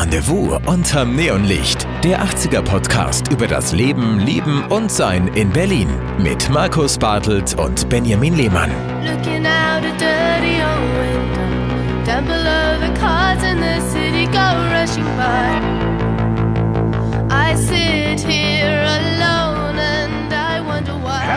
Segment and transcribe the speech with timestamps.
[0.00, 1.86] Rendezvous unterm Neonlicht.
[2.02, 5.88] Der 80er Podcast über das Leben, Lieben und Sein in Berlin.
[6.18, 8.70] Mit Markus Bartelt und Benjamin Lehmann.
[9.04, 12.06] Looking out a dirty old window.
[12.06, 14.40] Down below the cars in the city go
[14.72, 15.60] rushing by.
[17.30, 18.49] I sit here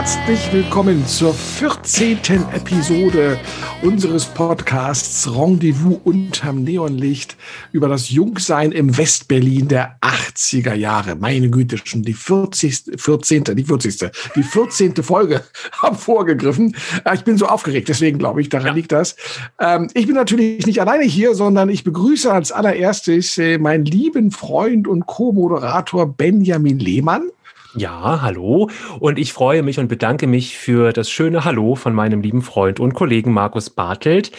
[0.03, 2.17] Herzlich willkommen zur 14.
[2.51, 3.39] Episode
[3.81, 7.37] unseres Podcasts Rendezvous unterm Neonlicht
[7.71, 11.15] über das Jungsein im Westberlin der 80er Jahre.
[11.15, 12.99] Meine Güte, schon die 40.
[13.01, 13.45] 14.
[13.55, 14.11] die 40.
[14.35, 14.93] die 14.
[15.01, 15.41] Folge
[15.81, 16.75] haben vorgegriffen.
[17.05, 18.73] Äh, ich bin so aufgeregt, deswegen glaube ich, daran ja.
[18.73, 19.15] liegt das.
[19.57, 24.31] Ähm, ich bin natürlich nicht alleine hier, sondern ich begrüße als allererstes äh, meinen lieben
[24.31, 27.29] Freund und Co-Moderator Benjamin Lehmann.
[27.75, 28.69] Ja, hallo.
[28.99, 32.79] Und ich freue mich und bedanke mich für das schöne Hallo von meinem lieben Freund
[32.79, 34.31] und Kollegen Markus Bartelt.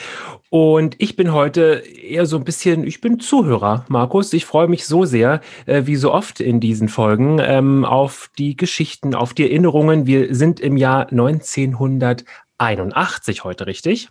[0.51, 4.33] Und ich bin heute eher so ein bisschen, ich bin Zuhörer, Markus.
[4.33, 8.57] Ich freue mich so sehr, äh, wie so oft in diesen Folgen, ähm, auf die
[8.57, 10.07] Geschichten, auf die Erinnerungen.
[10.07, 14.11] Wir sind im Jahr 1981 heute, richtig?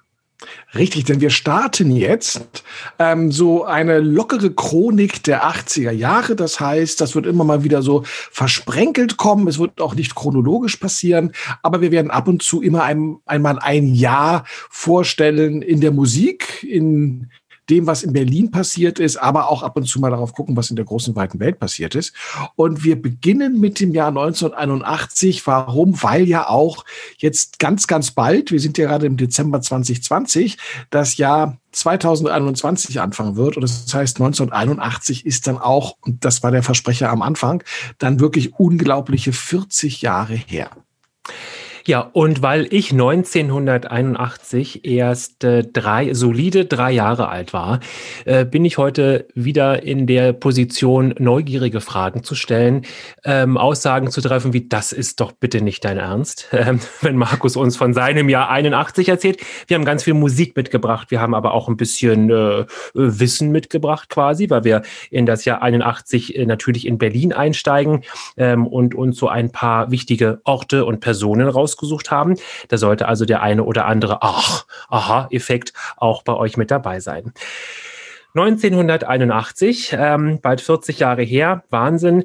[0.75, 2.63] Richtig, denn wir starten jetzt
[2.97, 6.35] ähm, so eine lockere Chronik der 80er Jahre.
[6.35, 9.47] Das heißt, das wird immer mal wieder so versprenkelt kommen.
[9.47, 13.59] Es wird auch nicht chronologisch passieren, aber wir werden ab und zu immer ein, einmal
[13.59, 17.29] ein Jahr vorstellen in der Musik, in
[17.69, 20.69] dem, was in Berlin passiert ist, aber auch ab und zu mal darauf gucken, was
[20.69, 22.13] in der großen, weiten Welt passiert ist.
[22.55, 25.45] Und wir beginnen mit dem Jahr 1981.
[25.47, 26.01] Warum?
[26.01, 26.85] Weil ja auch
[27.17, 30.57] jetzt ganz, ganz bald, wir sind ja gerade im Dezember 2020,
[30.89, 33.57] das Jahr 2021 anfangen wird.
[33.57, 37.63] Und das heißt, 1981 ist dann auch, und das war der Versprecher am Anfang,
[37.97, 40.69] dann wirklich unglaubliche 40 Jahre her.
[41.85, 47.81] Ja, und weil ich 1981 erst drei, solide drei Jahre alt war,
[48.23, 52.85] äh, bin ich heute wieder in der Position, neugierige Fragen zu stellen,
[53.25, 57.57] ähm, Aussagen zu treffen, wie das ist doch bitte nicht dein Ernst, ähm, wenn Markus
[57.57, 59.41] uns von seinem Jahr 81 erzählt.
[59.67, 64.07] Wir haben ganz viel Musik mitgebracht, wir haben aber auch ein bisschen äh, Wissen mitgebracht
[64.07, 68.03] quasi, weil wir in das Jahr 81 äh, natürlich in Berlin einsteigen
[68.37, 72.35] ähm, und uns so ein paar wichtige Orte und Personen raus ausgesucht haben.
[72.67, 77.33] Da sollte also der eine oder andere Ach, Aha-Effekt auch bei euch mit dabei sein.
[78.35, 82.23] 1981, ähm, bald 40 Jahre her, Wahnsinn.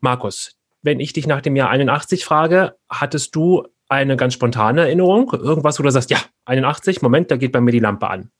[0.00, 5.32] Markus, wenn ich dich nach dem Jahr 81 frage, hattest du eine ganz spontane Erinnerung?
[5.32, 8.30] Irgendwas, wo du sagst, ja, 81, Moment, da geht bei mir die Lampe an.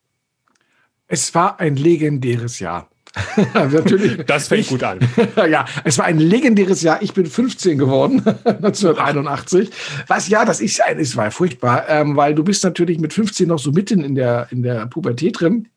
[1.09, 2.89] Es war ein legendäres Jahr.
[3.55, 4.25] Natürlich.
[4.27, 4.99] Das fängt ich, gut an.
[5.51, 7.03] ja, es war ein legendäres Jahr.
[7.03, 9.71] Ich bin 15 geworden, 1981.
[10.07, 13.59] Was ja, das ist, es war furchtbar, ähm, weil du bist natürlich mit 15 noch
[13.59, 15.69] so mitten in der, in der Pubertät drin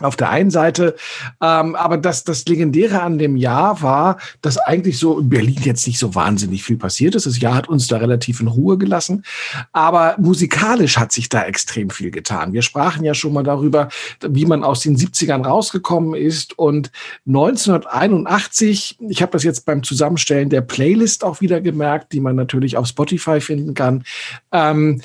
[0.00, 0.96] auf der einen Seite.
[1.40, 5.86] Ähm, aber das, das Legendäre an dem Jahr war, dass eigentlich so in Berlin jetzt
[5.86, 7.26] nicht so wahnsinnig viel passiert ist.
[7.26, 9.24] Das Jahr hat uns da relativ in Ruhe gelassen.
[9.72, 12.52] Aber musikalisch hat sich da extrem viel getan.
[12.52, 13.88] Wir sprachen ja schon mal darüber,
[14.20, 16.58] wie man aus den 70ern rausgekommen ist.
[16.58, 16.90] Und
[17.26, 22.76] 1981, ich habe das jetzt beim Zusammenstellen der Playlist auch wieder gemerkt, die man natürlich
[22.76, 24.04] auf Spotify finden kann,
[24.52, 25.00] ähm,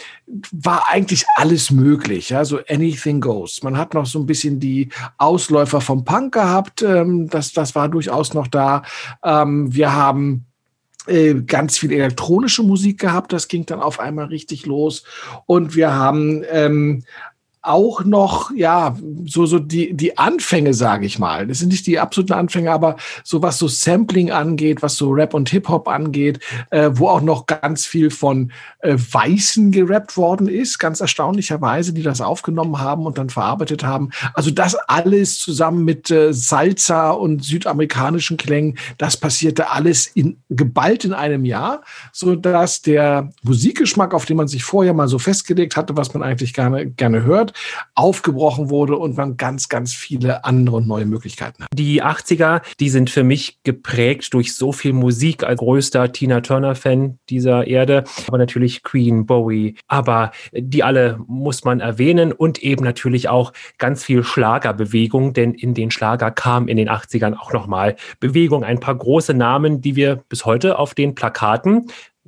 [0.52, 2.30] war eigentlich alles möglich.
[2.30, 3.64] Ja, so anything goes.
[3.64, 4.81] Man hat noch so ein bisschen die
[5.18, 6.82] Ausläufer vom Punk gehabt.
[6.82, 8.84] Ähm, das, das war durchaus noch da.
[9.24, 10.46] Ähm, wir haben
[11.08, 13.34] äh, ganz viel elektronische Musik gehabt.
[13.34, 15.04] Das ging dann auf einmal richtig los.
[15.46, 17.04] Und wir haben ähm,
[17.64, 18.96] auch noch, ja,
[19.26, 21.46] so, so die, die Anfänge, sage ich mal.
[21.46, 25.36] Das sind nicht die absoluten Anfänge, aber so was so Sampling angeht, was so Rap
[25.36, 26.40] und Hip-Hop angeht,
[26.72, 32.02] äh, wo auch noch ganz viel von äh, Weißen gerappt worden ist, ganz erstaunlicherweise, die
[32.02, 34.10] das aufgenommen haben und dann verarbeitet haben.
[34.34, 41.06] Also das alles zusammen mit äh, Salsa und südamerikanischen Klängen, das passierte alles in, geballt
[41.06, 45.76] in einem Jahr, so dass der Musikgeschmack, auf den man sich vorher mal so festgelegt
[45.76, 47.51] hatte, was man eigentlich gerne, gerne hört,
[47.96, 51.70] aufgebrochen wurde und man ganz, ganz viele andere und neue Möglichkeiten hat.
[51.74, 57.20] Die 80er, die sind für mich geprägt durch so viel Musik als größter Tina Turner-Fan
[57.30, 63.30] dieser Erde, aber natürlich Queen, Bowie, aber die alle muss man erwähnen und eben natürlich
[63.30, 68.64] auch ganz viel Schlagerbewegung, denn in den Schlager kam in den 80ern auch nochmal Bewegung,
[68.64, 71.88] ein paar große Namen, die wir bis heute auf den Plakaten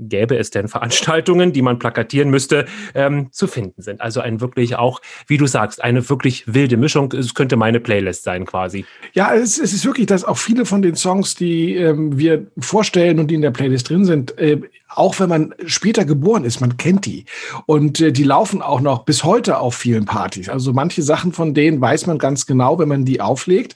[0.10, 4.02] gäbe es denn Veranstaltungen, die man plakatieren müsste, ähm, zu finden sind.
[4.02, 7.12] Also ein wirklich auch, wie du sagst, eine wirklich wilde Mischung.
[7.14, 8.86] Es könnte meine Playlist sein quasi.
[9.14, 13.20] Ja, es, es ist wirklich, dass auch viele von den Songs, die ähm, wir vorstellen
[13.20, 14.62] und die in der Playlist drin sind, äh,
[14.96, 17.26] auch wenn man später geboren ist, man kennt die.
[17.66, 20.50] Und äh, die laufen auch noch bis heute auf vielen Partys.
[20.50, 23.76] Also manche Sachen von denen weiß man ganz genau, wenn man die auflegt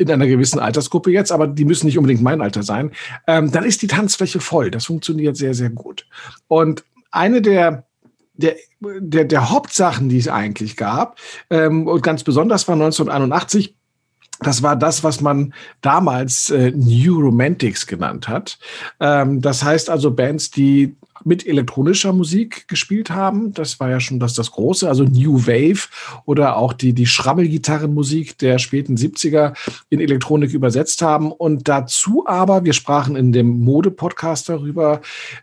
[0.00, 2.92] in einer gewissen Altersgruppe jetzt, aber die müssen nicht unbedingt mein Alter sein,
[3.26, 4.70] ähm, dann ist die Tanzfläche voll.
[4.70, 6.06] Das funktioniert sehr, sehr gut.
[6.48, 7.84] Und eine der
[8.40, 11.18] der, der, der Hauptsachen, die es eigentlich gab,
[11.50, 13.76] ähm, und ganz besonders war 1981,
[14.40, 15.52] das war das, was man
[15.82, 18.58] damals äh, New Romantics genannt hat.
[18.98, 23.52] Ähm, das heißt also Bands, die mit elektronischer Musik gespielt haben.
[23.52, 25.88] Das war ja schon das, das Große, also New Wave
[26.24, 29.54] oder auch die, die Schrabbelgitarrenmusik der späten 70er
[29.88, 31.32] in Elektronik übersetzt haben.
[31.32, 35.00] Und dazu aber, wir sprachen in dem Mode-Podcast darüber,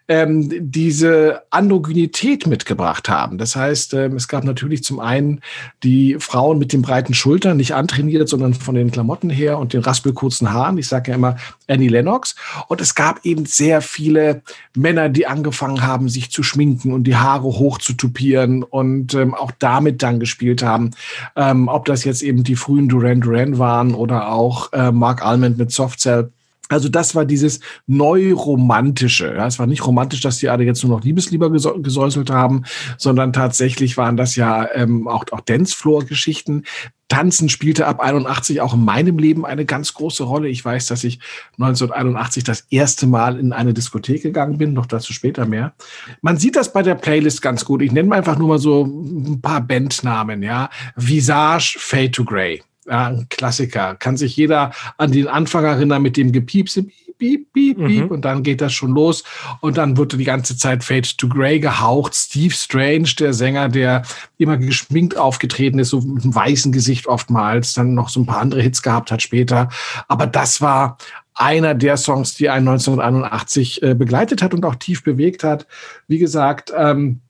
[0.08, 3.38] ähm, diese Androgynität mitgebracht haben.
[3.38, 5.42] Das heißt, ähm, es gab natürlich zum einen
[5.84, 9.82] die Frauen mit den breiten Schultern, nicht antrainiert, sondern von den Klamotten her und den
[9.82, 10.78] raspelkurzen Haaren.
[10.78, 11.38] Ich sage ja immer
[11.68, 12.36] Annie Lennox.
[12.68, 14.42] Und es gab eben sehr viele
[14.76, 19.14] Männer, die angefangen angefangen haben, sich zu schminken und die Haare hoch zu tupieren und
[19.14, 20.92] ähm, auch damit dann gespielt haben.
[21.36, 25.58] Ähm, ob das jetzt eben die frühen Duran Duran waren oder auch äh, Mark Almond
[25.58, 26.32] mit Soft Cell.
[26.70, 29.34] Also das war dieses Neuromantische.
[29.36, 32.64] Ja, es war nicht romantisch, dass die alle jetzt nur noch Liebesliebe gesäuselt haben,
[32.98, 36.64] sondern tatsächlich waren das ja ähm, auch, auch Dancefloor-Geschichten.
[37.10, 40.50] Tanzen spielte ab 81 auch in meinem Leben eine ganz große Rolle.
[40.50, 41.20] Ich weiß, dass ich
[41.54, 45.74] 1981 das erste Mal in eine Diskothek gegangen bin, noch dazu später mehr.
[46.22, 47.82] Man sieht das bei der Playlist ganz gut.
[47.82, 50.70] Ich nenne einfach nur mal so ein paar Bandnamen, ja.
[50.98, 52.62] Visage, Fade to Grey.
[52.88, 53.96] Ja, ein Klassiker.
[53.96, 56.86] Kann sich jeder an den Anfang erinnern mit dem Gepiepse
[57.18, 58.06] piep, piep, piep.
[58.06, 58.12] Mhm.
[58.12, 59.24] Und dann geht das schon los.
[59.62, 62.16] Und dann wird die ganze Zeit Fade to Grey gehaucht.
[62.16, 64.04] Steve Strange, der Sänger, der
[64.38, 68.40] immer geschminkt aufgetreten ist, so mit einem weißen Gesicht oftmals, dann noch so ein paar
[68.40, 69.70] andere Hits gehabt hat später.
[70.08, 70.98] Aber das war
[71.34, 75.68] einer der Songs, die einen 1981 äh, begleitet hat und auch tief bewegt hat.
[76.08, 77.22] Wie gesagt, ähm,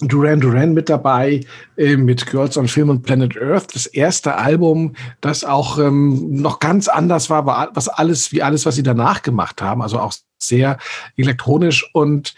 [0.00, 1.40] Duran Duran mit dabei
[1.76, 6.60] äh, mit Girls on Film und Planet Earth, das erste Album, das auch ähm, noch
[6.60, 10.78] ganz anders war, was alles wie alles, was sie danach gemacht haben, also auch sehr
[11.16, 12.34] elektronisch und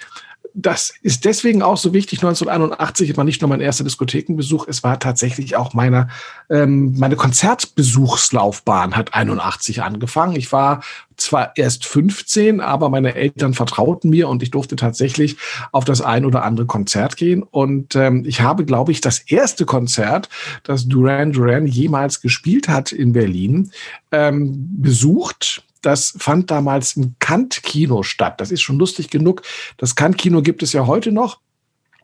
[0.55, 2.19] das ist deswegen auch so wichtig.
[2.21, 6.09] 1981 war nicht nur mein erster Diskothekenbesuch, es war tatsächlich auch meine,
[6.49, 10.37] ähm, meine Konzertbesuchslaufbahn hat 81 angefangen.
[10.37, 10.83] Ich war
[11.17, 15.37] zwar erst 15, aber meine Eltern vertrauten mir und ich durfte tatsächlich
[15.73, 17.43] auf das ein oder andere Konzert gehen.
[17.43, 20.29] Und ähm, ich habe, glaube ich, das erste Konzert,
[20.65, 23.71] das Duran Duran jemals gespielt hat in Berlin,
[24.13, 28.41] ähm, besucht das fand damals im Kant-Kino statt.
[28.41, 29.43] Das ist schon lustig genug.
[29.77, 31.41] Das Kant-Kino gibt es ja heute noch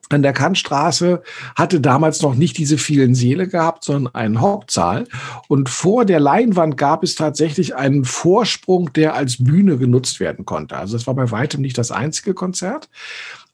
[0.08, 1.23] an der Kantstraße
[1.56, 5.06] hatte damals noch nicht diese vielen Seele gehabt, sondern einen Hauptsaal.
[5.49, 10.76] Und vor der Leinwand gab es tatsächlich einen Vorsprung, der als Bühne genutzt werden konnte.
[10.76, 12.88] Also das war bei weitem nicht das einzige Konzert.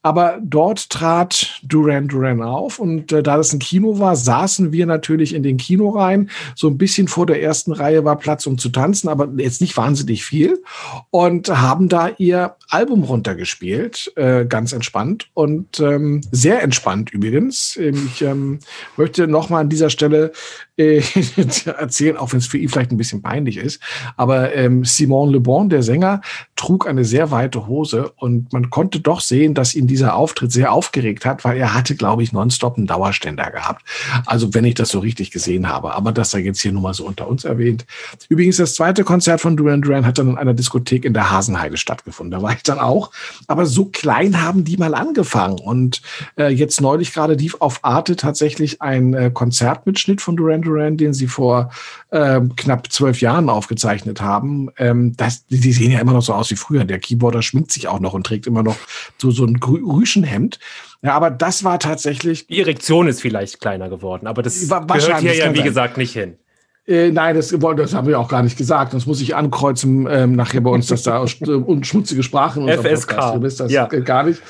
[0.03, 4.85] Aber dort trat Duran Duran auf und äh, da das ein Kino war, saßen wir
[4.85, 6.29] natürlich in den Kinoreihen.
[6.55, 9.77] So ein bisschen vor der ersten Reihe war Platz, um zu tanzen, aber jetzt nicht
[9.77, 10.61] wahnsinnig viel.
[11.09, 17.77] Und haben da ihr Album runtergespielt, äh, ganz entspannt und ähm, sehr entspannt übrigens.
[17.77, 18.59] Ich ähm,
[18.97, 20.33] möchte nochmal an dieser Stelle
[20.77, 21.01] äh,
[21.77, 23.81] erzählen, auch wenn es für ihn vielleicht ein bisschen peinlich ist.
[24.17, 26.21] Aber ähm, Simon Le Bon, der Sänger,
[26.55, 30.71] trug eine sehr weite Hose und man konnte doch sehen, dass ihn dieser Auftritt sehr
[30.71, 33.83] aufgeregt hat, weil er hatte, glaube ich, nonstop einen Dauerständer gehabt.
[34.25, 35.93] Also wenn ich das so richtig gesehen habe.
[35.93, 37.85] Aber das sei jetzt hier nur mal so unter uns erwähnt.
[38.29, 41.77] Übrigens, das zweite Konzert von Duran Duran hat dann in einer Diskothek in der Hasenheide
[41.77, 42.31] stattgefunden.
[42.31, 43.11] Da war ich dann auch.
[43.47, 45.59] Aber so klein haben die mal angefangen.
[45.59, 46.01] Und
[46.37, 51.13] äh, jetzt neulich gerade lief auf Arte tatsächlich ein äh, Konzertmitschnitt von Duran Duran, den
[51.13, 51.71] sie vor
[52.11, 54.69] äh, knapp zwölf Jahren aufgezeichnet haben.
[54.77, 56.85] Ähm, das, die sehen ja immer noch so aus wie früher.
[56.85, 58.77] Der Keyboarder schminkt sich auch noch und trägt immer noch
[59.17, 60.59] so, so ein Rüschenhemd.
[61.01, 62.47] Ja, aber das war tatsächlich.
[62.47, 65.65] Die Erektion ist vielleicht kleiner geworden, aber das gehört hier ja, wie sein.
[65.65, 66.37] gesagt, nicht hin.
[66.85, 68.93] Äh, nein, das, das haben wir auch gar nicht gesagt.
[68.93, 73.33] Das muss ich ankreuzen ähm, nachher bei uns, dass da und schmutzige Sprachen und FSK.
[73.33, 73.85] Du bist das ja.
[73.85, 74.41] gar nicht.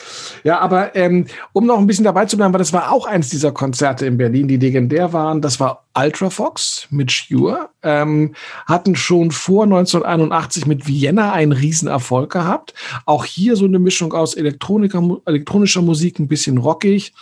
[0.44, 3.30] Ja, aber ähm, um noch ein bisschen dabei zu bleiben, weil das war auch eins
[3.30, 5.42] dieser Konzerte in Berlin, die legendär waren.
[5.42, 7.70] Das war Ultrafox mit Shure.
[7.84, 8.34] Ähm,
[8.66, 12.74] hatten schon vor 1981 mit Vienna einen Riesenerfolg gehabt.
[13.06, 17.14] Auch hier so eine Mischung aus elektronischer Musik, ein bisschen rockig.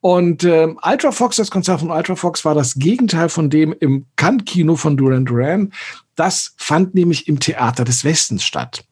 [0.00, 4.96] Und ähm, Ultrafox, das Konzert von Ultrafox war das Gegenteil von dem im Kant-Kino von
[4.96, 5.72] Duran Duran.
[6.14, 8.84] Das fand nämlich im Theater des Westens statt.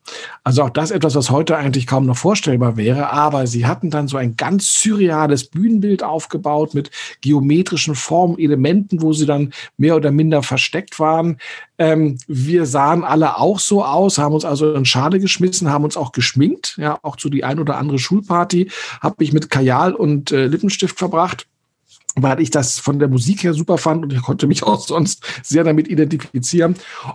[0.43, 3.11] Also auch das etwas, was heute eigentlich kaum noch vorstellbar wäre.
[3.11, 9.13] Aber sie hatten dann so ein ganz surreales Bühnenbild aufgebaut mit geometrischen Formen, Elementen, wo
[9.13, 11.39] sie dann mehr oder minder versteckt waren.
[11.79, 15.97] Ähm, wir sahen alle auch so aus, haben uns also in Schade geschmissen, haben uns
[15.97, 16.77] auch geschminkt.
[16.79, 20.99] Ja, auch zu die ein oder andere Schulparty habe ich mit Kajal und äh, Lippenstift
[20.99, 21.47] verbracht.
[22.17, 25.25] Weil ich das von der Musik her super fand und ich konnte mich auch sonst
[25.43, 26.75] sehr damit identifizieren.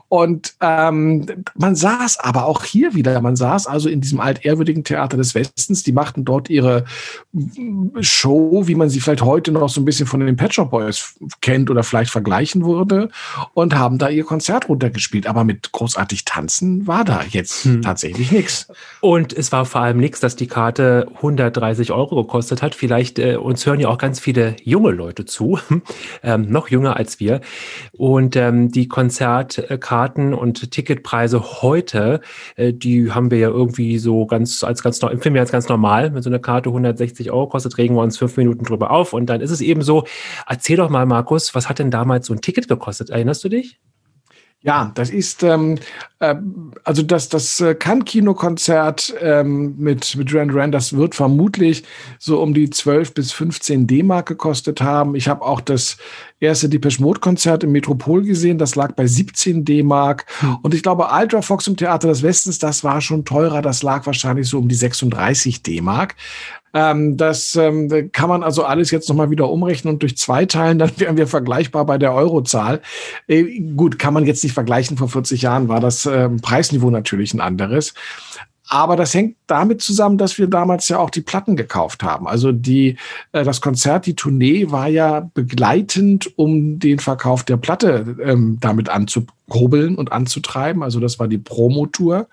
[0.09, 1.25] Und ähm,
[1.55, 5.83] man saß aber auch hier wieder, man saß also in diesem altehrwürdigen Theater des Westens,
[5.83, 6.85] die machten dort ihre
[7.99, 11.15] Show, wie man sie vielleicht heute noch so ein bisschen von den Pet Shop Boys
[11.41, 13.09] kennt oder vielleicht vergleichen würde
[13.53, 15.27] und haben da ihr Konzert runtergespielt.
[15.27, 17.81] Aber mit großartig tanzen war da jetzt hm.
[17.81, 18.67] tatsächlich nichts.
[19.01, 22.75] Und es war vor allem nichts, dass die Karte 130 Euro gekostet hat.
[22.75, 25.59] Vielleicht äh, uns hören ja auch ganz viele junge Leute zu,
[26.23, 27.41] ähm, noch jünger als wir.
[27.91, 32.21] Und ähm, die Konzertkarten und Ticketpreise heute,
[32.55, 36.13] äh, die haben wir ja irgendwie so ganz als ganz empfinden wir als ganz normal.
[36.13, 39.27] Wenn so eine Karte 160 Euro kostet, regen wir uns fünf Minuten drüber auf und
[39.27, 40.05] dann ist es eben so.
[40.47, 43.09] Erzähl doch mal, Markus, was hat denn damals so ein Ticket gekostet?
[43.09, 43.79] Erinnerst du dich?
[44.65, 45.77] Ja, das ist ähm,
[46.17, 46.33] äh,
[46.83, 51.83] also das das äh, Cannes-Kinokonzert ähm, mit mit Duran Duran, das wird vermutlich
[52.17, 55.13] so um die 12 bis 15 D-Mark gekostet haben.
[55.13, 55.97] Ich habe auch das
[56.39, 60.57] erste Depeche Mode Konzert im Metropol gesehen, das lag bei 17 D-Mark hm.
[60.63, 64.07] und ich glaube Ultra Fox im Theater des Westens, das war schon teurer, das lag
[64.07, 66.15] wahrscheinlich so um die 36 D-Mark.
[66.75, 70.77] Ähm, das ähm, kann man also alles jetzt nochmal wieder umrechnen und durch zwei teilen,
[70.77, 72.81] dann wären wir vergleichbar bei der Eurozahl.
[73.27, 74.97] Äh, gut, kann man jetzt nicht vergleichen.
[74.97, 77.93] Vor 40 Jahren war das äh, Preisniveau natürlich ein anderes.
[78.67, 82.27] Aber das hängt damit zusammen, dass wir damals ja auch die Platten gekauft haben.
[82.27, 82.97] Also die,
[83.31, 88.89] äh, das Konzert, die Tournee war ja begleitend, um den Verkauf der Platte ähm, damit
[88.89, 90.81] anzukurbeln und anzutreiben.
[90.81, 92.27] Also das war die Promotour.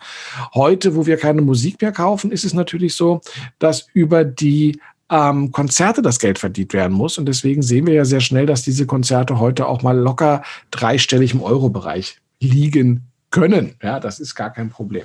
[0.55, 3.21] Heute, wo wir keine Musik mehr kaufen, ist es natürlich so,
[3.59, 7.19] dass über die ähm, Konzerte das Geld verdient werden muss.
[7.19, 11.35] Und deswegen sehen wir ja sehr schnell, dass diese Konzerte heute auch mal locker dreistellig
[11.35, 13.75] im Euro-Bereich liegen können.
[13.83, 15.05] Ja, das ist gar kein Problem.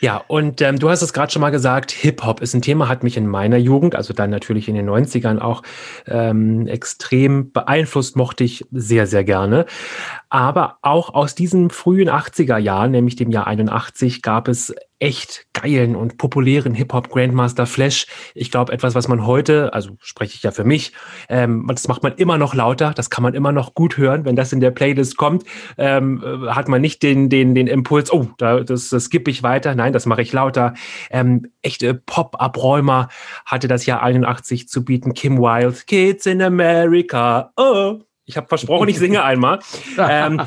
[0.00, 3.02] Ja, und ähm, du hast es gerade schon mal gesagt, Hip-Hop ist ein Thema, hat
[3.02, 5.62] mich in meiner Jugend, also dann natürlich in den 90ern auch
[6.06, 9.66] ähm, extrem beeinflusst, mochte ich sehr, sehr gerne.
[10.28, 15.94] Aber auch aus diesen frühen 80er Jahren, nämlich dem Jahr 81, gab es echt geilen
[15.94, 18.06] und populären Hip-Hop Grandmaster Flash.
[18.34, 20.92] Ich glaube, etwas, was man heute, also spreche ich ja für mich,
[21.28, 24.24] ähm, das macht man immer noch lauter, das kann man immer noch gut hören.
[24.24, 25.44] Wenn das in der Playlist kommt,
[25.76, 29.42] ähm, äh, hat man nicht den, den, den Impuls, oh, da, das, das skippe ich
[29.42, 29.74] weiter.
[29.74, 30.74] Nein, das mache ich lauter.
[31.10, 33.08] Ähm, echte Pop-Abräumer
[33.44, 35.12] hatte das Jahr 81 zu bieten.
[35.12, 38.05] Kim Wilde, Kids in America, oh.
[38.26, 39.60] Ich habe versprochen, ich singe einmal.
[39.98, 40.42] ähm,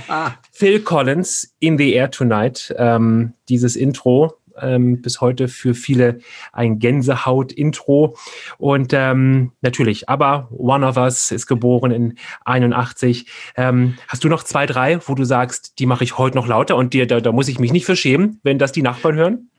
[0.52, 2.76] Phil Collins, In the Air Tonight.
[2.78, 6.20] Ähm, dieses Intro ähm, bis heute für viele
[6.52, 8.18] ein Gänsehaut-Intro.
[8.58, 13.28] Und ähm, natürlich, aber One of Us ist geboren in 81.
[13.56, 16.76] Ähm, hast du noch zwei, drei, wo du sagst, die mache ich heute noch lauter
[16.76, 19.50] und dir, da, da muss ich mich nicht verschämen, wenn das die Nachbarn hören?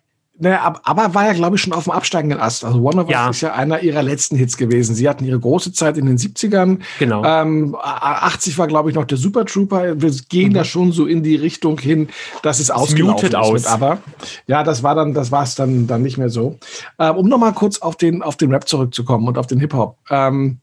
[0.43, 2.65] Naja, aber war ja, glaube ich, schon auf dem absteigenden Ast.
[2.65, 3.27] Also One of ja.
[3.27, 4.95] Us ist ja einer ihrer letzten Hits gewesen.
[4.95, 6.79] Sie hatten ihre große Zeit in den 70ern.
[6.99, 7.23] Genau.
[7.23, 10.01] Ähm, 80 war, glaube ich, noch der Super Trooper.
[10.01, 10.55] Wir gehen mhm.
[10.55, 12.09] da schon so in die Richtung hin,
[12.43, 13.35] dass es ausgelaufen ist.
[13.35, 13.67] Aus.
[13.67, 13.99] aber
[14.47, 16.59] ja, das war dann, das war es dann, dann nicht mehr so.
[16.99, 19.99] Ähm, um nochmal kurz auf den, auf den Rap zurückzukommen und auf den Hip-Hop.
[20.09, 20.59] Ähm,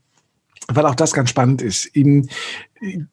[0.70, 1.92] weil auch das ganz spannend ist.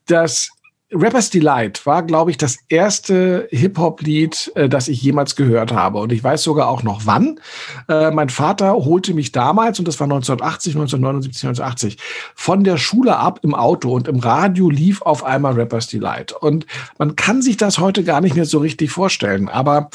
[0.06, 0.50] das
[0.94, 5.98] Rapper's Delight war, glaube ich, das erste Hip-Hop-Lied, äh, das ich jemals gehört habe.
[5.98, 7.40] Und ich weiß sogar auch noch wann.
[7.88, 11.98] Äh, mein Vater holte mich damals, und das war 1980, 1979, 1980,
[12.34, 16.32] von der Schule ab im Auto und im Radio lief auf einmal Rapper's Delight.
[16.32, 16.66] Und
[16.98, 19.48] man kann sich das heute gar nicht mehr so richtig vorstellen.
[19.48, 19.90] Aber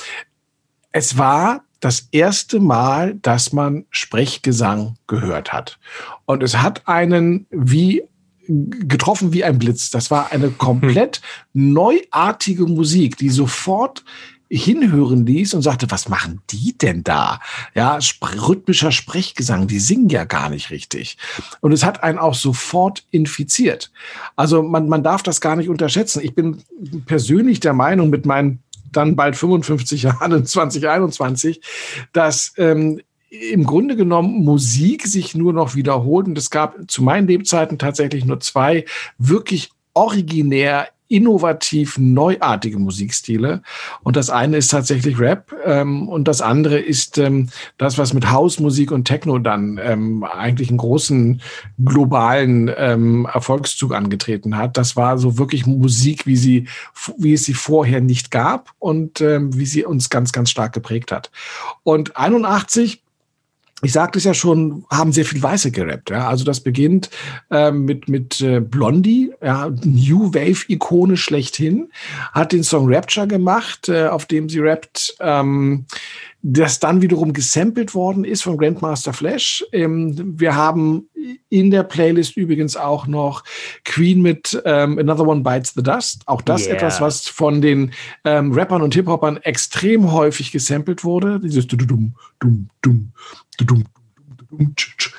[0.92, 5.80] es war das erste Mal, dass man Sprechgesang gehört hat.
[6.26, 8.04] Und es hat einen wie
[8.50, 9.92] getroffen wie ein Blitz.
[9.92, 11.22] Das war eine komplett
[11.54, 14.04] neuartige Musik, die sofort
[14.52, 17.40] hinhören ließ und sagte, was machen die denn da?
[17.76, 21.18] Ja, sp rhythmischer Sprechgesang, die singen ja gar nicht richtig.
[21.62, 23.92] Und es hat einen auch sofort infiziert.
[24.36, 26.22] Also man, man darf das gar nicht unterschätzen.
[26.24, 26.64] Ich bin
[27.06, 31.62] persönlich der Meinung, mit meinen dann bald 55 Jahren in 2021,
[32.12, 36.28] dass ähm, im Grunde genommen Musik sich nur noch wiederholt.
[36.28, 38.86] Und es gab zu meinen Lebzeiten tatsächlich nur zwei
[39.18, 43.64] wirklich originär innovativ neuartige Musikstile.
[44.04, 48.32] Und das eine ist tatsächlich Rap ähm, und das andere ist ähm, das, was mit
[48.32, 51.42] Hausmusik und Techno dann ähm, eigentlich einen großen
[51.84, 54.78] globalen ähm, Erfolgszug angetreten hat.
[54.78, 56.68] Das war so wirklich Musik, wie sie,
[57.18, 61.12] wie es sie vorher nicht gab und ähm, wie sie uns ganz, ganz stark geprägt
[61.12, 61.32] hat.
[61.84, 63.02] Und 81
[63.82, 66.10] ich sagte es ja schon, haben sehr viel Weiße gerappt.
[66.10, 66.28] Ja?
[66.28, 67.10] Also das beginnt
[67.50, 71.90] ähm, mit, mit äh, Blondie, ja, New Wave-Ikone schlechthin,
[72.34, 75.16] hat den Song Rapture gemacht, äh, auf dem sie rappt.
[75.20, 75.86] Ähm,
[76.42, 79.66] das dann wiederum gesampelt worden ist von Grandmaster Flash.
[79.74, 81.10] Ähm, wir haben
[81.50, 83.44] in der Playlist übrigens auch noch
[83.84, 86.24] Queen mit ähm, Another One Bites the Dust.
[86.28, 86.76] Auch das yeah.
[86.76, 87.92] etwas, was von den
[88.24, 91.40] ähm, Rappern und Hip-Hopern extrem häufig gesampelt wurde.
[91.40, 93.12] Dieses dum dum dum dum
[93.58, 93.84] dum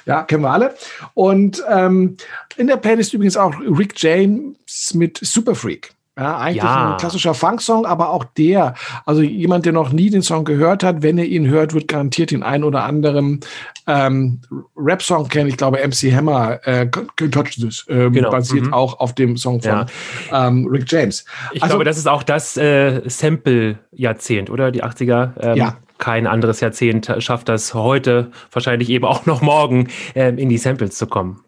[0.06, 0.74] ja, kennen wir alle.
[1.14, 2.16] Und ähm,
[2.56, 5.92] in der Playlist übrigens auch Rick James mit Super Freak.
[6.18, 6.92] Ja, eigentlich ja.
[6.92, 8.74] ein klassischer Funk-Song, aber auch der,
[9.06, 12.32] also jemand, der noch nie den Song gehört hat, wenn er ihn hört, wird garantiert
[12.32, 13.40] den einen oder anderen
[13.86, 14.40] ähm,
[14.76, 15.48] Rap-Song kennen.
[15.48, 18.30] Ich glaube, MC Hammer, äh, Touch This, ähm, genau.
[18.30, 18.74] basiert mhm.
[18.74, 19.86] auch auf dem Song von
[20.30, 20.48] ja.
[20.48, 21.24] ähm, Rick James.
[21.52, 24.72] Ich also, glaube, das ist auch das äh, Sample-Jahrzehnt, oder?
[24.72, 25.32] Die 80er.
[25.40, 30.48] Ähm, ja kein anderes Jahrzehnt schafft das heute, wahrscheinlich eben auch noch morgen, ähm, in
[30.48, 31.44] die Samples zu kommen.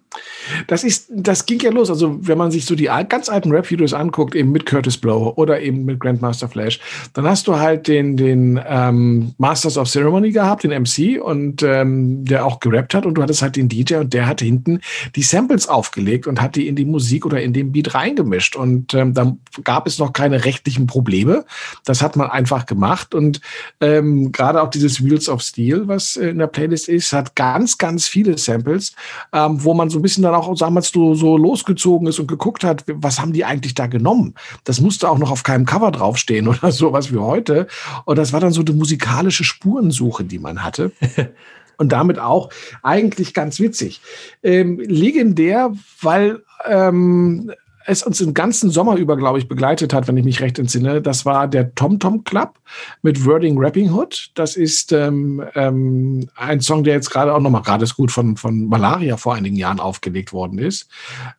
[0.66, 1.90] Das ist, das ging ja los.
[1.90, 5.60] Also, wenn man sich so die ganz alten Rap-Videos anguckt, eben mit Curtis Blow oder
[5.60, 6.80] eben mit Grandmaster Flash,
[7.14, 12.24] dann hast du halt den, den ähm, Masters of Ceremony gehabt, den MC, und ähm,
[12.24, 14.80] der auch gerappt hat, und du hattest halt den DJ und der hat hinten
[15.14, 18.56] die Samples aufgelegt und hat die in die Musik oder in den Beat reingemischt.
[18.56, 21.44] Und ähm, dann gab es noch keine rechtlichen Probleme.
[21.84, 23.14] Das hat man einfach gemacht.
[23.14, 23.40] Und
[23.80, 28.06] ähm, gerade auch dieses Wheels of Steel, was in der Playlist ist, hat ganz, ganz
[28.06, 28.94] viele Samples,
[29.32, 32.64] ähm, wo man so ein bisschen dann auch damals so, so losgezogen ist und geguckt
[32.64, 34.34] hat, was haben die eigentlich da genommen?
[34.64, 37.68] Das musste auch noch auf keinem Cover draufstehen oder sowas wie heute.
[38.04, 40.90] Und das war dann so die musikalische Spurensuche, die man hatte.
[41.78, 42.50] und damit auch
[42.82, 44.00] eigentlich ganz witzig.
[44.42, 47.52] Ähm, legendär, weil ähm,
[47.86, 51.02] es uns den ganzen Sommer über, glaube ich, begleitet hat, wenn ich mich recht entsinne.
[51.02, 52.58] Das war der Tom Tom Club
[53.02, 54.30] mit Wording Rapping Hood.
[54.34, 58.36] Das ist ähm, ähm, ein Song, der jetzt gerade auch nochmal gerade ist gut von,
[58.36, 60.88] von Malaria vor einigen Jahren aufgelegt worden ist.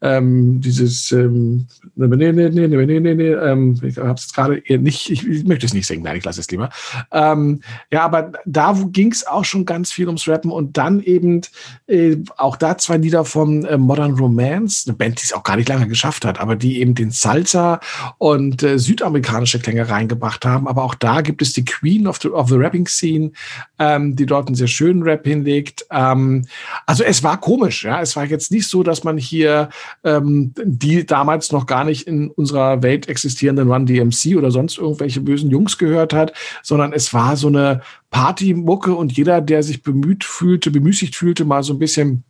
[0.01, 4.62] Ähm, dieses ähm, nee, nee, nee, nee, nee, nee, nee, ähm, ich habe es gerade
[4.69, 6.69] nicht, ich, ich, möchte es nicht singen, nein, ich lasse es lieber.
[7.12, 11.41] Ähm, ja, aber da ging es auch schon ganz viel ums Rappen und dann eben
[11.88, 15.55] äh, auch da zwei Lieder von äh, Modern Romance, eine Band, die es auch gar
[15.55, 17.80] nicht lange geschafft hat hat, aber die eben den Salsa
[18.18, 20.68] und äh, südamerikanische Klänge reingebracht haben.
[20.68, 23.32] Aber auch da gibt es die Queen of the, of the Rapping Scene,
[23.80, 25.86] ähm, die dort einen sehr schönen Rap hinlegt.
[25.91, 26.46] Ähm,
[26.86, 28.02] also es war komisch, ja.
[28.02, 29.69] Es war jetzt nicht so, dass man hier
[30.04, 35.22] ähm, die damals noch gar nicht in unserer Welt existierenden Run DMC oder sonst irgendwelche
[35.22, 40.24] bösen Jungs gehört hat, sondern es war so eine Partymucke und jeder, der sich bemüht
[40.24, 42.24] fühlte, bemüßigt fühlte, mal so ein bisschen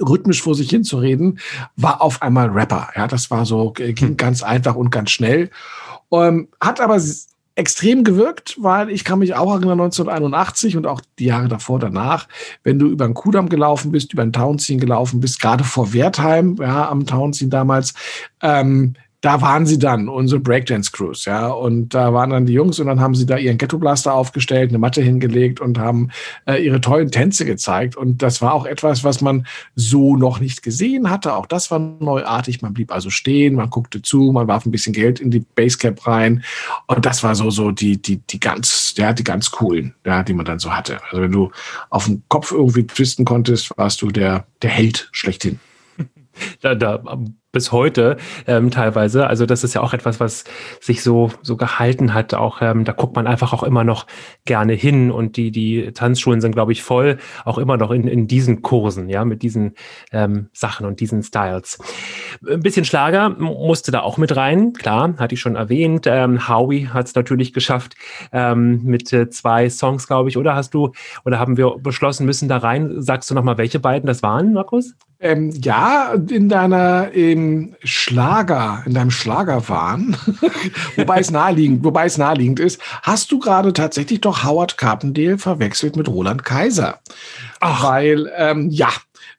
[0.00, 1.38] rhythmisch vor sich hin zu reden,
[1.76, 2.88] war auf einmal Rapper.
[2.96, 4.16] Ja, das war so, ging hm.
[4.16, 5.50] ganz einfach und ganz schnell.
[6.12, 7.00] Ähm, hat aber
[7.56, 12.26] extrem gewirkt, weil ich kann mich auch erinnern, 1981 und auch die Jahre davor, danach,
[12.64, 16.56] wenn du über den Kudamm gelaufen bist, über den Townsien gelaufen bist, gerade vor Wertheim,
[16.60, 17.94] ja, am Townsien damals,
[18.42, 21.48] ähm, da waren sie dann, unsere Breakdance-Crews, ja.
[21.48, 24.76] Und da waren dann die Jungs und dann haben sie da ihren Ghetto-Blaster aufgestellt, eine
[24.76, 26.10] Matte hingelegt und haben
[26.44, 27.96] äh, ihre tollen Tänze gezeigt.
[27.96, 31.34] Und das war auch etwas, was man so noch nicht gesehen hatte.
[31.36, 32.60] Auch das war neuartig.
[32.60, 36.06] Man blieb also stehen, man guckte zu, man warf ein bisschen Geld in die Basecap
[36.06, 36.44] rein.
[36.86, 40.34] Und das war so, so die, die, die ganz, ja, die ganz coolen, ja, die
[40.34, 41.00] man dann so hatte.
[41.04, 41.50] Also wenn du
[41.88, 45.60] auf den Kopf irgendwie twisten konntest, warst du der, der Held schlechthin.
[46.60, 47.00] Da, da
[47.54, 49.26] bis heute ähm, teilweise.
[49.26, 50.44] Also das ist ja auch etwas, was
[50.80, 52.34] sich so so gehalten hat.
[52.34, 54.06] Auch ähm, da guckt man einfach auch immer noch
[54.44, 58.26] gerne hin und die die Tanzschulen sind, glaube ich, voll auch immer noch in, in
[58.26, 59.74] diesen Kursen, ja, mit diesen
[60.12, 61.78] ähm, Sachen und diesen Styles.
[62.46, 66.06] Ein bisschen Schlager musste da auch mit rein, klar, hatte ich schon erwähnt.
[66.06, 67.94] Ähm, Howie hat es natürlich geschafft
[68.32, 70.36] ähm, mit äh, zwei Songs, glaube ich.
[70.36, 70.92] Oder hast du
[71.24, 73.00] oder haben wir beschlossen, müssen da rein?
[73.00, 74.94] Sagst du noch mal, welche beiden das waren, Markus?
[75.20, 77.12] Ähm, ja, in deiner
[77.82, 80.16] Schlager, in deinem Schlagerwahn,
[80.96, 85.96] wobei es naheliegend, wobei es naheliegend ist, hast du gerade tatsächlich doch Howard Carpendale verwechselt
[85.96, 87.00] mit Roland Kaiser.
[87.60, 87.84] Ach.
[87.84, 88.90] Weil, ähm, ja,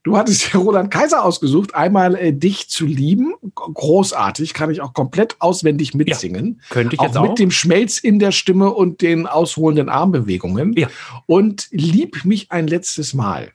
[0.06, 3.34] Du hattest ja Roland Kaiser ausgesucht, einmal äh, dich zu lieben.
[3.56, 6.62] Großartig, kann ich auch komplett auswendig mitsingen.
[6.62, 7.30] Ja, könnte ich auch jetzt auch.
[7.30, 10.74] Mit dem Schmelz in der Stimme und den ausholenden Armbewegungen.
[10.74, 10.90] Ja.
[11.26, 13.52] Und lieb mich ein letztes Mal.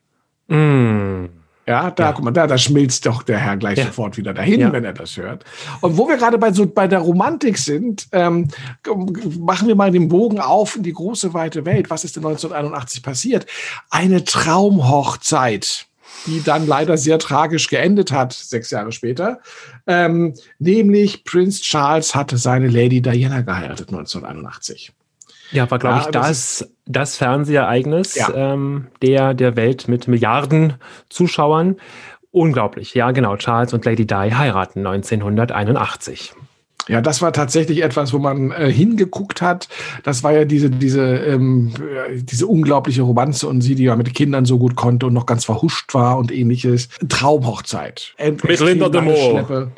[0.48, 1.26] Mm.
[1.70, 2.12] Ja, da, ja.
[2.12, 3.84] guck mal, da, da schmilzt doch der Herr gleich ja.
[3.84, 4.72] sofort wieder dahin, ja.
[4.72, 5.44] wenn er das hört.
[5.80, 8.48] Und wo wir gerade bei, so, bei der Romantik sind, ähm,
[9.38, 11.88] machen wir mal den Bogen auf in die große, weite Welt.
[11.88, 13.46] Was ist denn 1981 passiert?
[13.88, 15.86] Eine Traumhochzeit
[16.26, 19.40] die dann leider sehr tragisch geendet hat, sechs Jahre später.
[19.86, 24.92] Ähm, nämlich Prince Charles hatte seine Lady Diana geheiratet 1981.
[25.52, 28.30] Ja, war, glaube ja, ich, das, das Fernsehereignis Ja.
[28.34, 30.74] ähm, der, der Welt mit Milliarden
[31.08, 31.76] Zuschauern.
[32.32, 32.94] Unglaublich.
[32.94, 33.36] Ja, genau.
[33.36, 36.32] Charles und Lady Di heiraten 1981.
[36.88, 39.68] Ja, das war tatsächlich etwas, wo man äh, hingeguckt hat.
[40.02, 44.12] Das war ja diese, diese, ähm, äh, diese unglaubliche Romanze und sie, die ja mit
[44.14, 46.88] Kindern so gut konnte und noch ganz verhuscht war und ähnliches.
[47.08, 48.14] Traumhochzeit.
[48.18, 49.72] Mit Linda de Mol.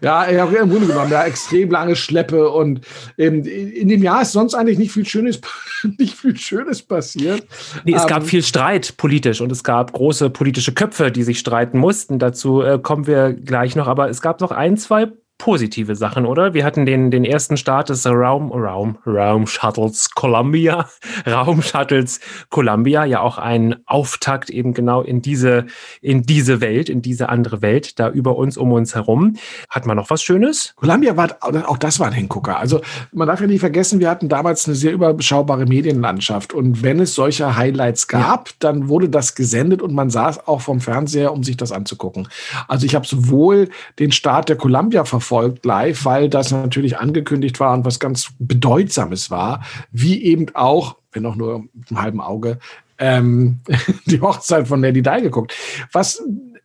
[0.00, 2.80] Ja, ja, im Grunde genommen, ja, extrem lange Schleppe und
[3.16, 5.40] ähm, in dem Jahr ist sonst eigentlich nicht viel Schönes,
[5.98, 7.46] nicht viel Schönes passiert.
[7.84, 11.38] Nee, es gab Ähm, viel Streit politisch und es gab große politische Köpfe, die sich
[11.38, 12.18] streiten mussten.
[12.18, 13.88] Dazu äh, kommen wir gleich noch.
[13.88, 15.08] Aber es gab noch ein, zwei
[15.38, 16.52] positive Sachen, oder?
[16.52, 20.88] Wir hatten den, den ersten Start des Raum, Raum, Raum Shuttles Columbia,
[21.26, 22.20] Raum Shuttles
[22.50, 25.66] Columbia, ja auch ein Auftakt eben genau in diese,
[26.02, 29.36] in diese Welt, in diese andere Welt, da über uns, um uns herum.
[29.70, 30.74] Hat man noch was Schönes?
[30.74, 32.58] Columbia war, auch das war ein Hingucker.
[32.58, 32.80] Also
[33.12, 36.52] man darf ja nicht vergessen, wir hatten damals eine sehr überschaubare Medienlandschaft.
[36.52, 40.80] Und wenn es solche Highlights gab, dann wurde das gesendet und man saß auch vom
[40.80, 42.26] Fernseher, um sich das anzugucken.
[42.66, 43.68] Also ich habe sowohl
[44.00, 45.27] den Start der Columbia verfolgt
[45.64, 51.26] live, weil das natürlich angekündigt war und was ganz Bedeutsames war, wie eben auch, wenn
[51.26, 52.58] auch nur mit einem halben Auge,
[52.98, 53.60] ähm,
[54.06, 55.54] die Hochzeit von Lady Di geguckt.
[55.92, 56.22] Was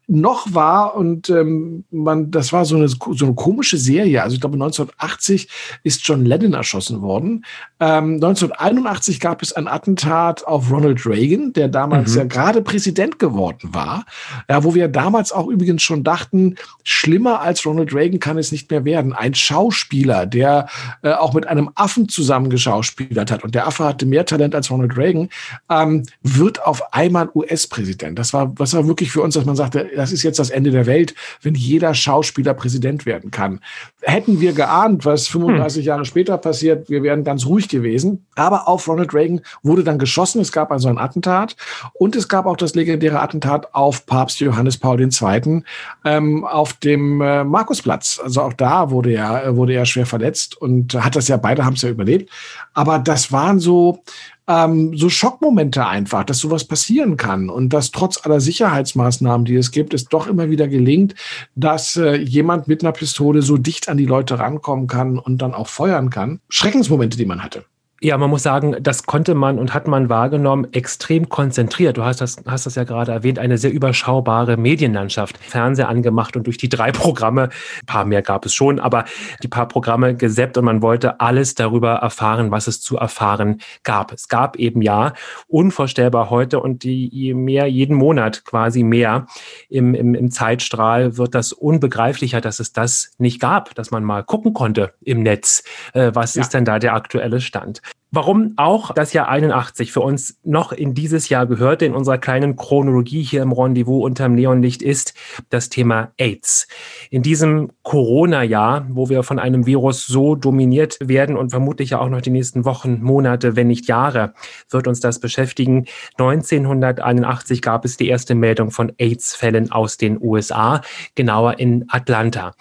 [0.08, 4.22] noch war und ähm, man, das war so eine, so eine komische Serie.
[4.22, 5.48] Also ich glaube 1980
[5.84, 7.46] ist John Lennon erschossen worden.
[7.80, 12.18] Ähm, 1981 gab es ein Attentat auf Ronald Reagan, der damals Mhm.
[12.18, 14.06] ja gerade Präsident geworden war.
[14.50, 18.70] Ja, wo wir damals auch übrigens schon dachten, schlimmer als Ronald Reagan kann es nicht
[18.72, 19.14] mehr werden.
[19.14, 20.68] Ein Schauspieler, der
[21.02, 24.98] äh, auch mit einem Affen zusammengeschauspielert hat und der Affe hatte mehr Talent als Ronald
[24.98, 25.30] Reagan,
[25.70, 28.20] ähm, wird auf einmal US-Präsident.
[28.20, 30.72] Das war, was war wirklich für uns, dass man sagte, das ist jetzt das Ende
[30.72, 33.60] der Welt, wenn jeder Schauspieler Präsident werden kann.
[34.02, 38.26] Hätten wir geahnt, was 35 Jahre später passiert, wir wären ganz ruhig gewesen.
[38.36, 40.42] Aber auf Ronald Reagan wurde dann geschossen.
[40.42, 41.56] Es gab also ein Attentat
[41.94, 45.64] und es gab auch das legendäre Attentat auf Papst Johannes Paul II.
[46.06, 48.20] Ähm, auf dem äh, Markusplatz.
[48.24, 51.74] Also auch da wurde er, wurde er schwer verletzt und hat das ja, beide haben
[51.74, 52.30] es ja überlebt.
[52.74, 54.04] Aber das waren so,
[54.48, 59.72] ähm, so Schockmomente einfach, dass sowas passieren kann und dass trotz aller Sicherheitsmaßnahmen, die es
[59.72, 61.16] gibt, es doch immer wieder gelingt,
[61.56, 65.54] dass äh, jemand mit einer Pistole so dicht an die Leute rankommen kann und dann
[65.54, 66.40] auch feuern kann.
[66.50, 67.66] Schreckensmomente, die man hatte.
[68.04, 71.96] Ja, man muss sagen, das konnte man und hat man wahrgenommen, extrem konzentriert.
[71.96, 75.38] Du hast das, hast das ja gerade erwähnt, eine sehr überschaubare Medienlandschaft.
[75.38, 79.06] Fernseher angemacht und durch die drei Programme, ein paar mehr gab es schon, aber
[79.42, 84.12] die paar Programme gesäppt und man wollte alles darüber erfahren, was es zu erfahren gab.
[84.12, 85.14] Es gab eben ja
[85.48, 89.28] unvorstellbar heute und die, je mehr, jeden Monat quasi mehr
[89.70, 94.26] im, im, im Zeitstrahl wird das unbegreiflicher, dass es das nicht gab, dass man mal
[94.26, 95.64] gucken konnte im Netz.
[95.94, 96.42] Äh, was Ja.
[96.42, 97.82] ist denn da der aktuelle Stand?
[98.16, 102.56] Warum auch das Jahr 81 für uns noch in dieses Jahr gehörte, in unserer kleinen
[102.56, 105.16] Chronologie hier im Rendezvous unterm Neonlicht, ist
[105.50, 106.68] das Thema AIDS.
[107.10, 112.10] In diesem Corona-Jahr, wo wir von einem Virus so dominiert werden und vermutlich ja auch
[112.10, 114.36] noch die nächsten Wochen, Monate, wenn nicht Jahre,
[114.70, 115.88] wird uns das beschäftigen.
[116.20, 120.82] 1981 gab es die erste Meldung von AIDS-Fällen aus den USA,
[121.16, 122.54] genauer in Atlanta.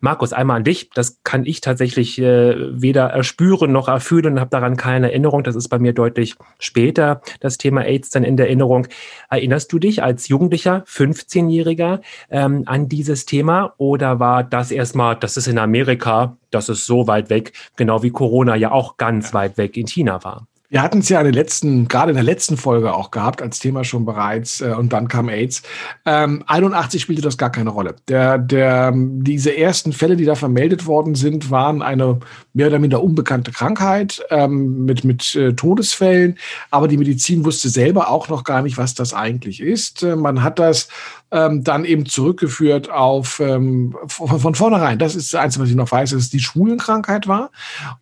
[0.00, 0.90] Markus, einmal an dich.
[0.94, 5.42] Das kann ich tatsächlich äh, weder erspüren noch erfühlen und habe daran keine Erinnerung.
[5.42, 8.88] Das ist bei mir deutlich später das Thema AIDS dann in der Erinnerung.
[9.28, 15.36] Erinnerst du dich als Jugendlicher, 15-Jähriger, ähm, an dieses Thema oder war das erstmal, das
[15.36, 19.58] ist in Amerika, das ist so weit weg, genau wie Corona ja auch ganz weit
[19.58, 20.46] weg in China war?
[20.68, 23.58] Wir hatten es ja in der letzten, gerade in der letzten Folge auch gehabt, als
[23.58, 25.62] Thema schon bereits, äh, und dann kam AIDS.
[26.04, 27.96] Ähm, 81 spielte das gar keine Rolle.
[28.08, 32.18] Der, der, diese ersten Fälle, die da vermeldet worden sind, waren eine
[32.52, 36.38] mehr oder minder unbekannte Krankheit ähm, mit, mit äh, Todesfällen.
[36.70, 40.02] Aber die Medizin wusste selber auch noch gar nicht, was das eigentlich ist.
[40.02, 40.88] Äh, man hat das
[41.36, 44.98] ähm, dann eben zurückgeführt auf ähm, von, von vornherein.
[44.98, 47.50] Das ist das Einzige, was ich noch weiß, dass es die Schwulenkrankheit war.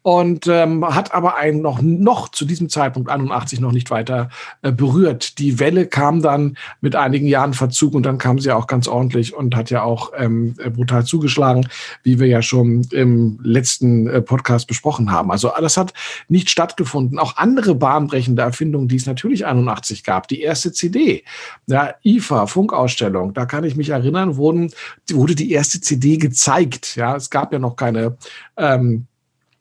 [0.02, 4.28] Und ähm, hat aber einen noch, noch zu diesem Zeitpunkt 81 noch nicht weiter
[4.62, 5.38] äh, berührt.
[5.38, 9.34] Die Welle kam dann mit einigen Jahren Verzug und dann kam sie auch ganz ordentlich
[9.34, 11.68] und hat ja auch ähm, brutal zugeschlagen,
[12.02, 15.30] wie wir ja schon im letzten äh, Podcast besprochen haben.
[15.30, 15.92] Also das hat
[16.28, 17.18] nicht stattgefunden.
[17.18, 20.28] Auch andere bahnbrechende Erfindungen, die es natürlich 81 gab.
[20.28, 21.24] Die erste CD,
[21.66, 24.72] ja, IFA, Funkausstellung, da kann ich mich erinnern, wurden,
[25.10, 26.96] wurde die erste CD gezeigt.
[26.96, 28.16] Ja, es gab ja noch keine
[28.56, 29.06] ähm,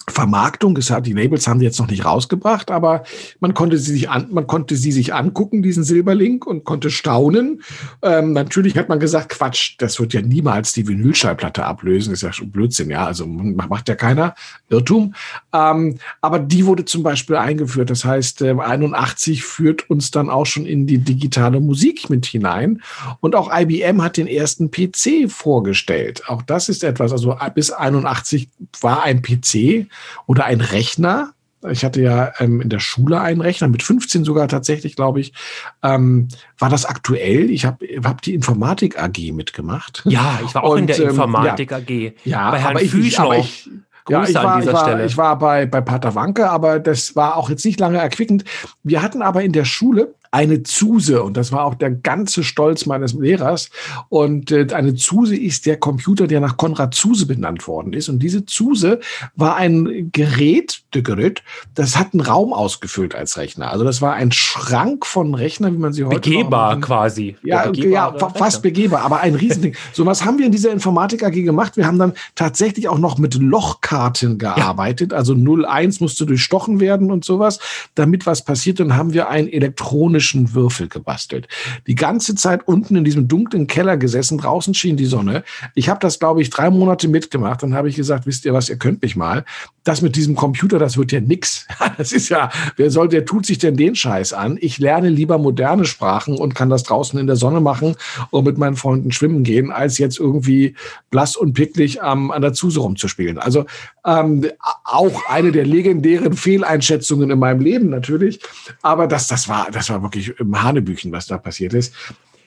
[0.08, 0.76] Vermarktung.
[0.78, 3.04] Es hat, die Labels haben sie jetzt noch nicht rausgebracht, aber
[3.40, 7.64] man konnte sie sich an, man konnte sie sich angucken, diesen Silberlink, und konnte staunen.
[8.02, 12.14] Ähm, natürlich hat man gesagt, Quatsch, das wird ja niemals die Vinylschallplatte ablösen.
[12.14, 13.06] ist ja schon Blödsinn, ja.
[13.06, 14.36] Also macht ja keiner
[14.70, 15.16] Irrtum.
[15.54, 17.90] Ähm, aber die wurde zum Beispiel eingeführt.
[17.90, 22.82] Das heißt, äh, 81 führt uns dann auch schon in die digitale Musik mit hinein.
[23.22, 26.24] Und auch IBM hat den ersten PC vorgestellt.
[26.28, 28.50] Auch das ist etwas, also bis 81
[28.82, 29.88] war ein PC
[30.26, 31.34] oder ein Rechner.
[31.70, 35.34] Ich hatte ja ähm, in der Schule einen Rechner, mit 15 sogar tatsächlich, glaube ich.
[35.82, 36.28] Ähm,
[36.58, 37.50] war das aktuell?
[37.50, 40.04] Ich habe hab die Informatik AG mitgemacht.
[40.06, 42.14] Ja, ich war auch Und, in der ähm, Informatik AG.
[42.26, 43.70] Ja, bei Herrn aber ich, ich, aber ich,
[44.10, 47.50] ja, ich war, ich war, ich war bei, bei Pater Wanke, aber das war auch
[47.50, 48.44] jetzt nicht lange erquickend.
[48.84, 52.88] Wir hatten aber in der Schule eine Zuse und das war auch der ganze Stolz
[52.88, 53.70] meines Lehrers.
[54.10, 58.10] Und äh, eine Zuse ist der Computer, der nach Konrad Zuse benannt worden ist.
[58.10, 59.00] Und diese Zuse
[59.36, 61.44] war ein Gerät, der Gerät,
[61.76, 63.70] das hat einen Raum ausgefüllt als Rechner.
[63.70, 67.36] Also das war ein Schrank von Rechnern, wie man sie heute begehbar quasi.
[67.44, 69.76] Ja, ja fast begehbar, aber ein Riesending.
[69.94, 71.78] so was haben wir in dieser Informatik AG gemacht.
[71.78, 75.12] Wir haben dann tatsächlich auch noch mit Lochkarten gearbeitet.
[75.12, 75.20] Ja.
[75.20, 77.60] Also 01 musste durchstochen werden und sowas,
[77.94, 78.80] damit was passiert.
[78.80, 81.48] Dann haben wir ein elektronisches komischen Würfel gebastelt.
[81.86, 85.44] Die ganze Zeit unten in diesem dunklen Keller gesessen, draußen schien die Sonne.
[85.76, 87.62] Ich habe das, glaube ich, drei Monate mitgemacht.
[87.62, 89.44] Dann habe ich gesagt, wisst ihr was, ihr könnt mich mal.
[89.84, 91.68] Das mit diesem Computer, das wird ja nix.
[91.98, 94.58] Das ist ja, wer soll, der tut sich denn den Scheiß an?
[94.60, 97.96] Ich lerne lieber moderne Sprachen und kann das draußen in der Sonne machen
[98.32, 100.76] und mit meinen Freunden schwimmen gehen, als jetzt irgendwie
[101.12, 103.38] blass und picklig ähm, an der Zuse rumzuspielen.
[103.38, 103.66] Also
[104.06, 104.46] ähm,
[104.84, 108.40] auch eine der legendären Fehleinschätzungen in meinem Leben natürlich.
[108.82, 111.94] Aber das, das war, das war wirklich im Hanebüchen, was da passiert ist.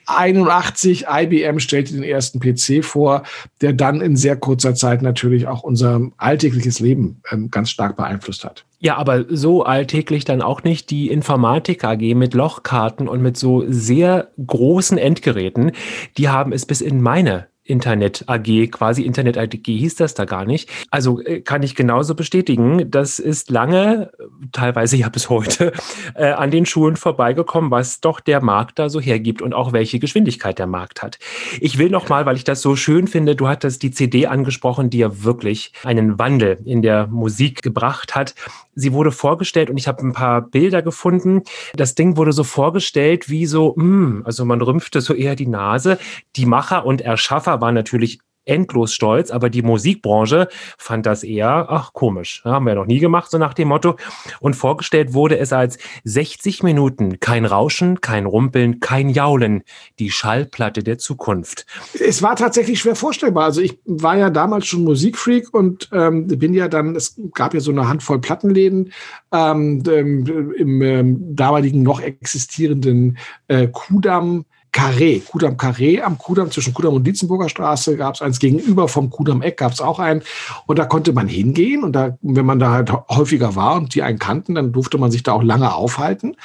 [0.07, 3.23] 81 IBM stellte den ersten PC vor,
[3.61, 8.45] der dann in sehr kurzer Zeit natürlich auch unser alltägliches Leben ähm, ganz stark beeinflusst
[8.45, 8.65] hat.
[8.79, 13.65] Ja, aber so alltäglich dann auch nicht die Informatik AG mit Lochkarten und mit so
[13.67, 15.71] sehr großen Endgeräten.
[16.17, 20.45] Die haben es bis in meine Internet AG, quasi Internet AG hieß das da gar
[20.45, 20.69] nicht.
[20.89, 24.11] Also äh, kann ich genauso bestätigen, das ist lange,
[24.51, 25.73] teilweise ja bis heute,
[26.15, 29.99] äh, an den Schulen vorbeigekommen, was doch der Markt da so hergibt und auch welche
[29.99, 31.19] Geschwindigkeit der Markt hat.
[31.59, 34.89] Ich will noch mal, weil ich das so schön finde, du hattest die CD angesprochen,
[34.89, 38.35] die ja wirklich einen Wandel in der Musik gebracht hat.
[38.75, 41.41] Sie wurde vorgestellt und ich habe ein paar Bilder gefunden.
[41.75, 45.47] Das Ding wurde so vorgestellt wie so, mh, hm, also man rümpfte so eher die
[45.47, 45.97] Nase.
[46.35, 51.93] Die Macher und Erschaffer war natürlich endlos stolz, aber die Musikbranche fand das eher, ach
[51.93, 53.97] komisch, haben wir noch nie gemacht, so nach dem Motto.
[54.39, 59.63] Und vorgestellt wurde es als 60 Minuten, kein Rauschen, kein Rumpeln, kein Jaulen,
[59.99, 61.65] die Schallplatte der Zukunft.
[61.99, 63.45] Es war tatsächlich schwer vorstellbar.
[63.45, 67.59] Also ich war ja damals schon Musikfreak und ähm, bin ja dann, es gab ja
[67.59, 68.93] so eine Handvoll Plattenläden
[69.33, 73.17] ähm, im ähm, damaligen noch existierenden
[73.47, 78.39] äh, Kudamm Carré, Kudam Carré am Kudam, zwischen Kudam und Dietzenburger Straße gab es eins
[78.39, 80.21] gegenüber vom Kudam Eck gab es auch einen.
[80.65, 84.03] Und da konnte man hingehen und da, wenn man da halt häufiger war und die
[84.03, 86.35] einen kannten, dann durfte man sich da auch lange aufhalten.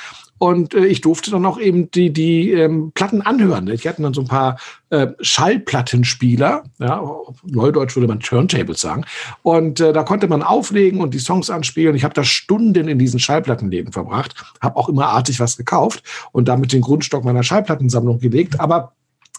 [0.42, 3.66] Und äh, ich durfte dann auch eben die, die ähm, Platten anhören.
[3.66, 4.58] Die hatten dann so ein paar
[4.90, 7.00] äh, Schallplattenspieler, ja,
[7.44, 9.04] Neudeutsch würde man Turntables sagen.
[9.44, 11.94] Und äh, da konnte man auflegen und die Songs anspielen.
[11.94, 16.02] Ich habe da Stunden in diesen Schallplattenläden verbracht, habe auch immer artig was gekauft
[16.32, 18.58] und damit den Grundstock meiner Schallplattensammlung gelegt.
[18.58, 18.94] Aber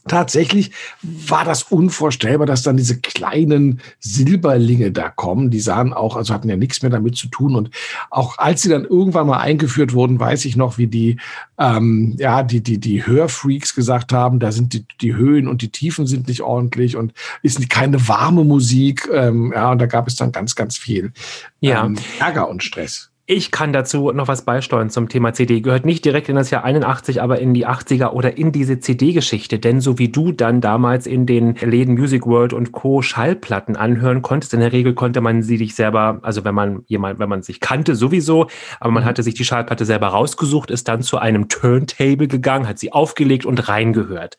[0.08, 5.50] tatsächlich war das unvorstellbar, dass dann diese kleinen Silberlinge da kommen.
[5.50, 7.56] Die sahen auch, also hatten ja nichts mehr damit zu tun.
[7.56, 7.70] Und
[8.10, 11.18] auch als sie dann irgendwann mal eingeführt wurden, weiß ich noch, wie die,
[11.58, 15.70] ähm, ja, die, die, die Hörfreaks gesagt haben, da sind die, die Höhen und die
[15.70, 19.08] Tiefen sind nicht ordentlich und ist keine warme Musik.
[19.12, 21.14] Ähm, ja, und da gab es dann ganz, ganz viel
[21.62, 21.86] ja.
[21.86, 23.13] ähm, Ärger und Stress.
[23.26, 25.62] Ich kann dazu noch was beisteuern zum Thema CD.
[25.62, 29.60] Gehört nicht direkt in das Jahr 81, aber in die 80er oder in diese CD-Geschichte.
[29.60, 33.02] Denn so wie du dann damals in den Läden Music World und Co.
[33.02, 37.18] Schallplatten anhören konntest, in der Regel konnte man sie dich selber, also wenn man jemand,
[37.18, 38.48] wenn man sich kannte sowieso,
[38.82, 39.08] aber man mhm.
[39.08, 43.46] hatte sich die Schallplatte selber rausgesucht, ist dann zu einem Turntable gegangen, hat sie aufgelegt
[43.46, 44.36] und reingehört.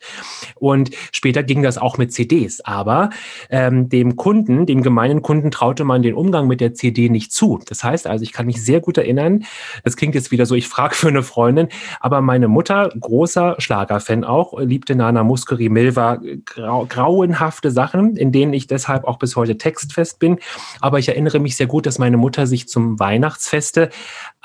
[0.53, 2.61] Und später ging das auch mit CDs.
[2.61, 3.09] Aber
[3.49, 7.59] ähm, dem Kunden, dem gemeinen Kunden traute man den Umgang mit der CD nicht zu.
[7.65, 9.45] Das heißt also, ich kann mich sehr sehr gut erinnern.
[9.85, 11.69] Das klingt jetzt wieder so, ich frage für eine Freundin,
[12.01, 18.51] aber meine Mutter, großer Schlagerfan auch, liebte Nana Muscari Milva, grau, grauenhafte Sachen, in denen
[18.51, 20.39] ich deshalb auch bis heute textfest bin.
[20.81, 23.89] Aber ich erinnere mich sehr gut, dass meine Mutter sich zum Weihnachtsfeste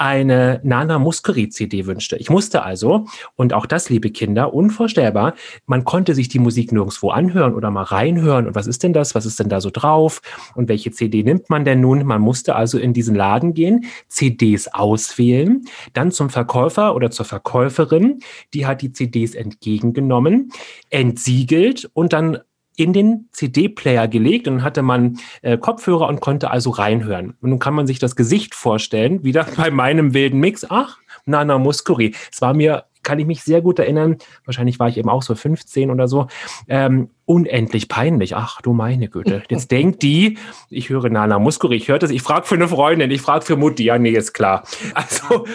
[0.01, 2.17] eine Nana Muscari CD wünschte.
[2.17, 5.35] Ich musste also, und auch das, liebe Kinder, unvorstellbar,
[5.67, 8.47] man konnte sich die Musik nirgendwo anhören oder mal reinhören.
[8.47, 9.15] Und was ist denn das?
[9.15, 10.23] Was ist denn da so drauf?
[10.55, 12.07] Und welche CD nimmt man denn nun?
[12.07, 18.21] Man musste also in diesen Laden gehen, CDs auswählen, dann zum Verkäufer oder zur Verkäuferin,
[18.55, 20.51] die hat die CDs entgegengenommen,
[20.89, 22.39] entsiegelt und dann
[22.81, 27.35] in den CD-Player gelegt und hatte man äh, Kopfhörer und konnte also reinhören.
[27.41, 30.67] Und nun kann man sich das Gesicht vorstellen, wieder bei meinem wilden Mix.
[30.69, 32.15] Ach, Nana Muscuri.
[32.33, 35.35] Es war mir, kann ich mich sehr gut erinnern, wahrscheinlich war ich eben auch so
[35.35, 36.27] 15 oder so,
[36.69, 38.35] ähm, unendlich peinlich.
[38.35, 39.45] Ach du meine Güte.
[39.49, 40.37] Jetzt denkt die,
[40.69, 43.55] ich höre Nana Muscuri, ich höre das, ich frage für eine Freundin, ich frage für
[43.55, 44.65] Mutti, ja, nee, ist klar.
[44.95, 45.47] Also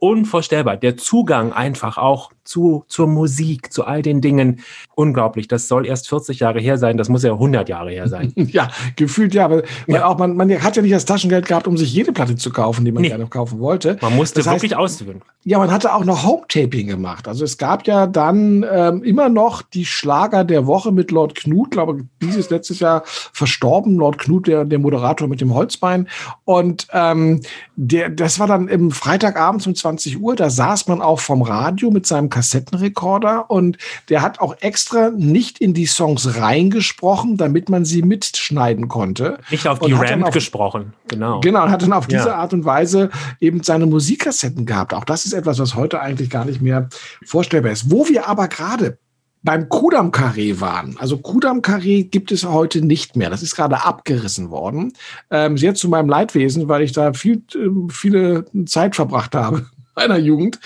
[0.00, 0.76] unvorstellbar.
[0.76, 4.60] Der Zugang einfach auch zu, zur Musik, zu all den Dingen.
[4.96, 5.46] Unglaublich.
[5.46, 6.96] Das soll erst 40 Jahre her sein.
[6.96, 8.32] Das muss ja 100 Jahre her sein.
[8.36, 9.44] ja, gefühlt ja.
[9.44, 10.06] Aber ja.
[10.06, 12.84] auch man, man hat ja nicht das Taschengeld gehabt, um sich jede Platte zu kaufen,
[12.84, 13.08] die man nee.
[13.08, 13.98] gerne kaufen wollte.
[14.00, 15.22] Man musste das wirklich ausführen.
[15.44, 17.28] Ja, man hatte auch noch Home-Taping gemacht.
[17.28, 21.70] Also es gab ja dann ähm, immer noch die Schlager der Woche mit Lord Knut,
[21.70, 23.96] glaube dieses letztes Jahr verstorben.
[23.96, 26.08] Lord Knut, der, der Moderator mit dem Holzbein.
[26.44, 27.42] Und ähm,
[27.76, 30.34] der, das war dann im Freitagabend um 20 Uhr.
[30.34, 33.76] Da saß man auch vom Radio mit seinem Kassettenrekorder und
[34.08, 39.38] der hat auch extra nicht in die Songs reingesprochen, damit man sie mitschneiden konnte.
[39.50, 41.40] Nicht auf die Ramp gesprochen, genau.
[41.40, 42.18] Genau, und hat dann auf ja.
[42.18, 44.94] diese Art und Weise eben seine Musikkassetten gehabt.
[44.94, 46.88] Auch das ist etwas, was heute eigentlich gar nicht mehr
[47.26, 47.90] vorstellbar ist.
[47.90, 48.98] Wo wir aber gerade
[49.42, 50.96] beim Kudam-Karree waren.
[50.98, 53.30] Also Kudam-Karree gibt es heute nicht mehr.
[53.30, 54.92] Das ist gerade abgerissen worden.
[55.30, 59.66] Ähm, sehr zu meinem Leidwesen, weil ich da viel, äh, viele Zeit verbracht habe
[60.00, 60.58] meiner Jugend.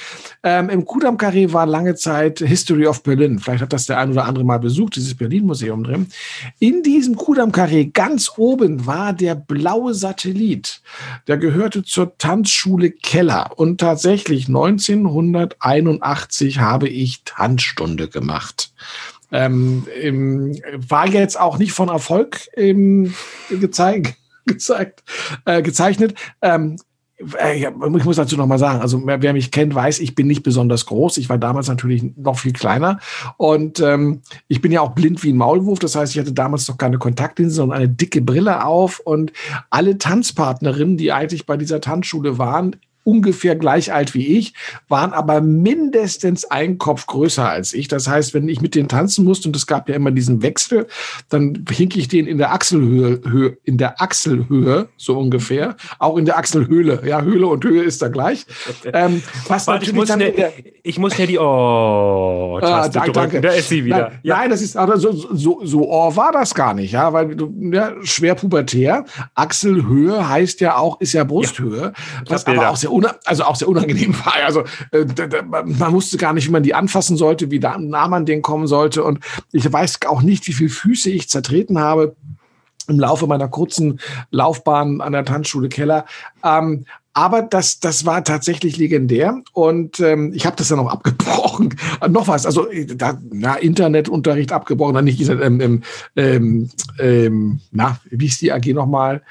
[0.42, 3.40] Ähm, Im Kudam Carré war lange Zeit History of Berlin.
[3.40, 6.08] Vielleicht hat das der ein oder andere mal besucht, dieses Berlin-Museum drin.
[6.60, 10.80] In diesem Kudam Carré ganz oben war der blaue Satellit.
[11.26, 13.50] Der gehörte zur Tanzschule Keller.
[13.56, 18.72] Und tatsächlich 1981 habe ich Tanzstunde gemacht.
[19.32, 23.12] Ähm, im, war jetzt auch nicht von Erfolg ähm,
[23.50, 24.14] gezeigt
[24.46, 25.02] gezeigt,
[25.44, 26.14] äh, gezeichnet.
[26.42, 26.78] Ähm, äh,
[27.16, 30.86] ich muss dazu noch mal sagen, also wer, mich kennt, weiß, ich bin nicht besonders
[30.86, 31.16] groß.
[31.18, 32.98] Ich war damals natürlich noch viel kleiner
[33.36, 35.78] und ähm, ich bin ja auch blind wie ein Maulwurf.
[35.78, 39.32] Das heißt, ich hatte damals noch keine Kontaktlinsen, sondern eine dicke Brille auf und
[39.70, 44.54] alle Tanzpartnerinnen, die eigentlich bei dieser Tanzschule waren, ungefähr gleich alt wie ich,
[44.88, 47.88] waren aber mindestens ein Kopf größer als ich.
[47.88, 50.86] Das heißt, wenn ich mit denen tanzen musste, und es gab ja immer diesen Wechsel,
[51.28, 56.24] dann hink ich den in der Achselhöhe, Höhe, in der Achselhöhe, so ungefähr, auch in
[56.24, 57.02] der Achselhöhle.
[57.06, 58.46] Ja, Höhle und Höhe ist da gleich.
[58.92, 63.40] Ähm, was Warte, ich, muss dann ne, ich muss ja die Oh, ah, danke, danke.
[63.40, 63.98] Da ist sie wieder.
[63.98, 64.36] Nein, ja.
[64.36, 67.52] nein das ist aber so, so, so Oh war das gar nicht, ja, weil du
[67.72, 69.04] ja, schwer pubertär.
[69.34, 71.92] Achselhöhe heißt ja auch, ist ja Brusthöhe, ja.
[72.28, 72.92] was aber auch sehr
[73.24, 74.34] also auch sehr unangenehm war.
[74.44, 75.04] Also äh,
[75.42, 79.04] man wusste gar nicht, wie man die anfassen sollte, wie nah man den kommen sollte.
[79.04, 79.20] Und
[79.52, 82.16] ich weiß auch nicht, wie viele Füße ich zertreten habe
[82.88, 86.04] im Laufe meiner kurzen Laufbahn an der Tanzschule Keller.
[86.44, 86.84] Ähm,
[87.16, 91.76] aber das, das war tatsächlich legendär und ähm, ich habe das dann auch abgebrochen.
[92.08, 95.82] noch was, also da, na, Internetunterricht abgebrochen, dann nicht ähm, ähm,
[96.16, 99.22] ähm, ähm, na, wie ist die AG nochmal?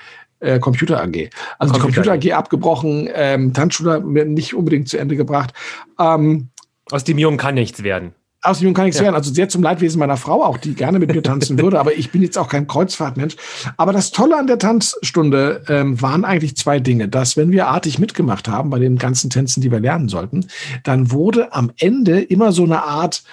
[0.44, 1.30] Äh, Computer AG.
[1.58, 5.54] Also Computer die Computer AG abgebrochen, ähm, Tanzschule nicht unbedingt zu Ende gebracht.
[6.00, 6.50] Ähm,
[6.92, 8.14] aus dem Jungen kann nichts werden.
[8.46, 9.06] Aus dem Jungen kann nichts ja.
[9.06, 9.16] werden.
[9.16, 11.80] Also sehr zum Leidwesen meiner Frau auch, die gerne mit mir tanzen würde.
[11.80, 13.38] Aber ich bin jetzt auch kein Kreuzfahrtmensch.
[13.78, 17.08] Aber das Tolle an der Tanzstunde ähm, waren eigentlich zwei Dinge.
[17.08, 20.48] Dass, wenn wir artig mitgemacht haben bei den ganzen Tänzen, die wir lernen sollten,
[20.84, 23.24] dann wurde am Ende immer so eine Art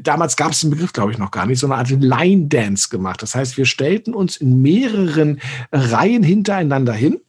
[0.00, 2.88] damals gab es den Begriff, glaube ich, noch gar nicht, so eine Art Line Dance
[2.88, 3.22] gemacht.
[3.22, 5.40] Das heißt, wir stellten uns in mehreren
[5.72, 7.20] Reihen hintereinander hin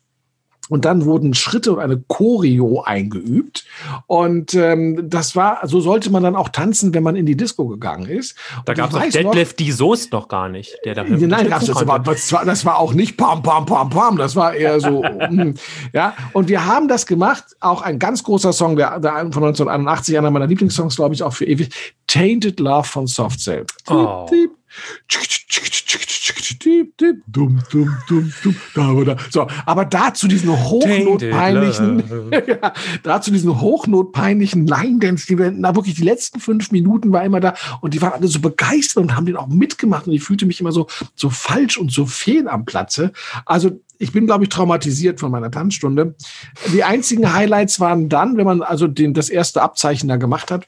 [0.73, 3.63] und dann wurden Schritte und eine Choreo eingeübt.
[4.07, 7.67] Und ähm, das war, so sollte man dann auch tanzen, wenn man in die Disco
[7.67, 8.36] gegangen ist.
[8.65, 10.75] Da gab es auch Deadlift die Soest noch gar nicht.
[10.83, 13.91] Der da nein, gab's das, aber, das, war, das war auch nicht pam, pam, pam,
[13.91, 14.17] pam.
[14.17, 15.03] Das war eher so.
[15.03, 15.53] mm,
[15.93, 17.43] ja, und wir haben das gemacht.
[17.59, 21.33] Auch ein ganz großer Song, der, der von 1981, einer meiner Lieblingssongs, glaube ich, auch
[21.33, 21.69] für ewig.
[22.07, 23.65] Tainted Love von Soft Cell.
[23.91, 24.27] Oh.
[29.30, 36.04] So, aber dazu diesen hochnotpeinlichen, ja, dazu diesen hochnotpeinlichen Line-Dance, die wir, na wirklich die
[36.04, 39.38] letzten fünf Minuten war immer da und die waren alle so begeistert und haben den
[39.38, 43.12] auch mitgemacht und ich fühlte mich immer so, so falsch und so fehl am Platze.
[43.46, 46.16] Also ich bin, glaube ich, traumatisiert von meiner Tanzstunde.
[46.74, 50.68] Die einzigen Highlights waren dann, wenn man also den, das erste Abzeichen da gemacht hat,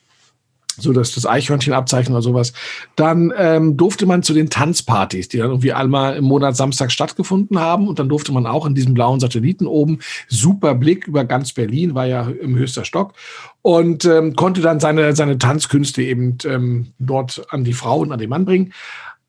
[0.77, 2.53] so dass das Eichhörnchenabzeichen oder sowas.
[2.95, 7.59] Dann ähm, durfte man zu den Tanzpartys, die dann irgendwie einmal im Monat Samstag stattgefunden
[7.59, 7.87] haben.
[7.87, 11.95] Und dann durfte man auch in diesem blauen Satelliten oben, super Blick über ganz Berlin,
[11.95, 13.13] war ja im höchster Stock.
[13.61, 18.19] Und ähm, konnte dann seine, seine Tanzkünste eben ähm, dort an die Frau und an
[18.19, 18.73] den Mann bringen.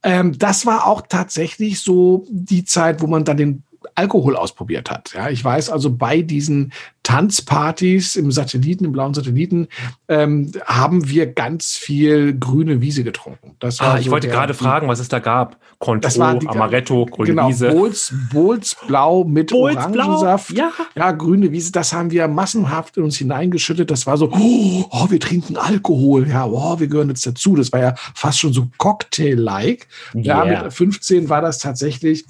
[0.03, 3.63] Ähm, das war auch tatsächlich so die Zeit, wo man dann den
[3.95, 5.13] Alkohol ausprobiert hat.
[5.15, 6.73] Ja, ich weiß also bei diesen
[7.07, 9.69] Tanzpartys im Satelliten, im blauen Satelliten,
[10.09, 13.55] ähm, haben wir ganz viel grüne Wiese getrunken.
[13.61, 15.57] Das war ah, ich so wollte der, gerade fragen, was es da gab.
[15.79, 17.71] Contro, das war die, Amaretto, grüne genau, Wiese.
[17.71, 20.55] Bowls, Bowls blau mit Bowls Orangensaft.
[20.55, 20.73] Blau, ja.
[20.97, 21.71] ja, grüne Wiese.
[21.71, 23.89] Das haben wir massenhaft in uns hineingeschüttet.
[23.89, 26.27] Das war so, oh, wir trinken Alkohol.
[26.29, 27.55] Ja, oh, wir gehören jetzt dazu.
[27.55, 29.87] Das war ja fast schon so Cocktail-like.
[30.15, 30.45] Yeah.
[30.45, 32.25] Ja, mit 15 war das tatsächlich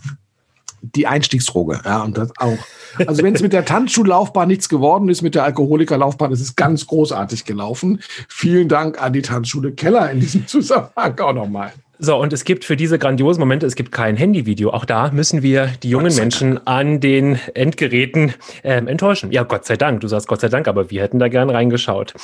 [0.94, 1.80] die Einstiegsdroge.
[1.84, 2.58] Ja, und das auch.
[3.06, 6.86] Also wenn es mit der Tanzschullaufbahn nichts geworden ist, mit der Alkoholikerlaufbahn, ist es ganz
[6.86, 8.00] großartig gelaufen.
[8.28, 11.72] Vielen Dank an die Tanzschule Keller in diesem Zusammenhang auch nochmal.
[11.98, 14.70] So, und es gibt für diese grandiosen Momente, es gibt kein Handyvideo.
[14.70, 18.34] Auch da müssen wir die jungen Menschen an den Endgeräten
[18.64, 19.32] ähm, enttäuschen.
[19.32, 20.00] Ja, Gott sei Dank.
[20.00, 22.14] Du sagst Gott sei Dank, aber wir hätten da gern reingeschaut.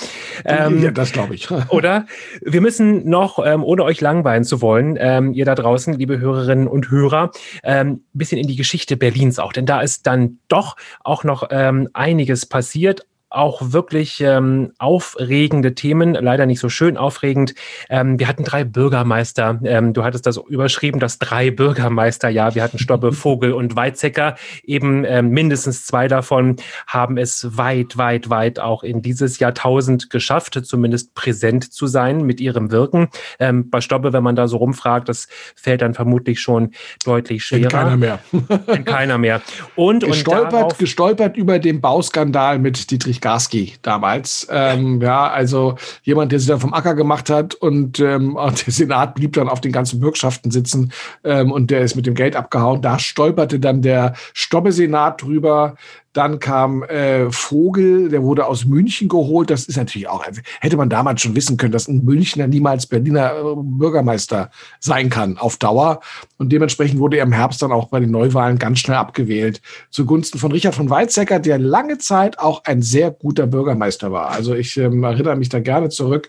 [0.45, 1.51] Ähm, ja, das glaube ich.
[1.71, 2.07] oder?
[2.43, 6.67] Wir müssen noch, ähm, ohne euch langweilen zu wollen, ähm, ihr da draußen, liebe Hörerinnen
[6.67, 7.31] und Hörer,
[7.63, 9.53] ähm, bisschen in die Geschichte Berlins auch.
[9.53, 16.15] Denn da ist dann doch auch noch ähm, einiges passiert auch wirklich ähm, aufregende Themen,
[16.15, 17.55] leider nicht so schön aufregend.
[17.89, 19.61] Ähm, wir hatten drei Bürgermeister.
[19.65, 22.29] Ähm, du hattest das überschrieben, das drei Bürgermeister.
[22.29, 24.37] Ja, wir hatten Stobbe, Vogel und Weizsäcker.
[24.63, 26.57] Eben ähm, mindestens zwei davon
[26.87, 32.41] haben es weit, weit, weit auch in dieses Jahrtausend geschafft, zumindest präsent zu sein mit
[32.41, 33.09] ihrem Wirken.
[33.39, 36.73] Ähm, bei Stobbe, wenn man da so rumfragt, das fällt dann vermutlich schon
[37.05, 37.69] deutlich schwerer.
[37.69, 38.19] Kennt keiner mehr.
[38.67, 39.43] Kennt keiner mehr.
[39.75, 44.47] Und, gestolpert, und darauf, gestolpert über den Bauskandal mit Dietrich Garski damals.
[44.51, 49.15] Ähm, ja, also jemand, der sich dann vom Acker gemacht hat und ähm, der Senat
[49.15, 50.93] blieb dann auf den ganzen Bürgschaften sitzen
[51.25, 52.83] ähm, und der ist mit dem Geld abgehauen.
[52.83, 55.77] Da stolperte dann der Stobbe-Senat drüber.
[56.13, 59.51] Dann kam äh, Vogel, der wurde aus München geholt.
[59.51, 60.25] Das ist natürlich auch,
[60.61, 65.39] hätte man damals schon wissen können, dass ein Münchner niemals Berliner äh, Bürgermeister sein kann
[65.39, 66.01] auf Dauer.
[66.39, 69.63] Und dementsprechend wurde er im Herbst dann auch bei den Neuwahlen ganz schnell abgewählt.
[69.91, 74.31] Zugunsten von Richard von Weizsäcker, der lange Zeit auch ein sehr guter Bürgermeister war.
[74.31, 76.29] Also ich ähm, erinnere mich da gerne zurück.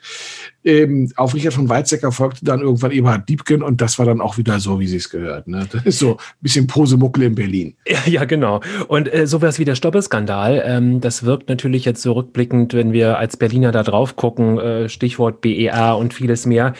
[0.63, 4.37] Ähm, auf Richard von Weizsäcker folgte dann irgendwann Eberhard Diebken und das war dann auch
[4.37, 5.47] wieder so, wie sie es gehört.
[5.47, 5.67] Ne?
[5.71, 7.75] Das ist so ein bisschen Posemuckel in Berlin.
[7.87, 8.61] Ja, ja genau.
[8.87, 13.17] Und äh, sowas wie der Stoppelskandal, ähm, das wirkt natürlich jetzt so rückblickend, wenn wir
[13.17, 16.73] als Berliner da drauf gucken, äh, Stichwort BER und vieles mehr.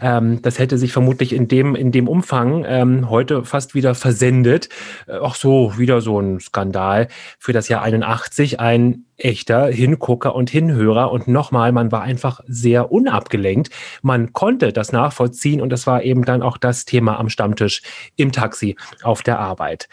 [0.00, 4.68] Ähm, das hätte sich vermutlich in dem, in dem Umfang ähm, heute fast wieder versendet.
[5.06, 8.60] Äh, auch so, wieder so ein Skandal für das Jahr 81.
[8.60, 11.12] Ein echter Hingucker und Hinhörer.
[11.12, 13.70] Und nochmal, man war einfach sehr unabgelenkt.
[14.02, 17.82] Man konnte das nachvollziehen und das war eben dann auch das Thema am Stammtisch
[18.16, 19.88] im Taxi auf der Arbeit.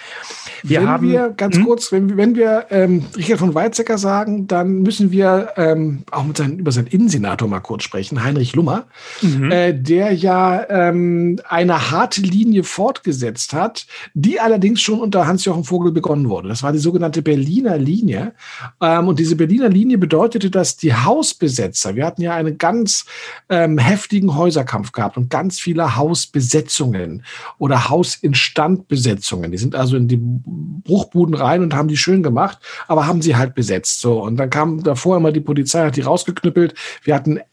[0.64, 1.66] Wir wenn haben, wir, ganz hm?
[1.66, 6.38] kurz, wenn, wenn wir ähm, Richard von Weizsäcker sagen, dann müssen wir ähm, auch mit
[6.38, 8.86] seinen, über seinen Innensenator mal kurz sprechen, Heinrich Lummer,
[9.22, 9.52] mhm.
[9.52, 15.92] äh, der ja ähm, eine harte Linie fortgesetzt hat, die allerdings schon unter Hans-Jochen Vogel
[15.92, 16.50] begonnen wurde.
[16.50, 18.34] Das war die sogenannte Berliner Linie.
[18.82, 23.08] Ähm, und diese Berliner Linie bedeutete, dass die Hausbesetzer, wir hatten ja einen ganz
[23.50, 27.26] ähm, heftigen Häuserkampf gehabt und ganz viele Hausbesetzungen
[27.58, 29.52] oder Hausinstandbesetzungen.
[29.52, 33.36] Die sind also in die Bruchbuden rein und haben die schön gemacht, aber haben sie
[33.36, 34.02] halt besetzt.
[34.02, 36.76] So und dann kam davor immer die Polizei, hat die rausgeknüppelt.
[37.02, 37.44] Wir hatten äh,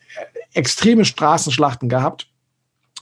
[0.53, 2.29] extreme Straßenschlachten gehabt.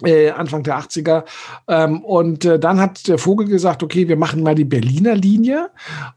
[0.05, 1.25] Äh, Anfang der 80er.
[1.67, 5.71] Ähm, und äh, dann hat der Vogel gesagt, okay, wir machen mal die Berliner Linie.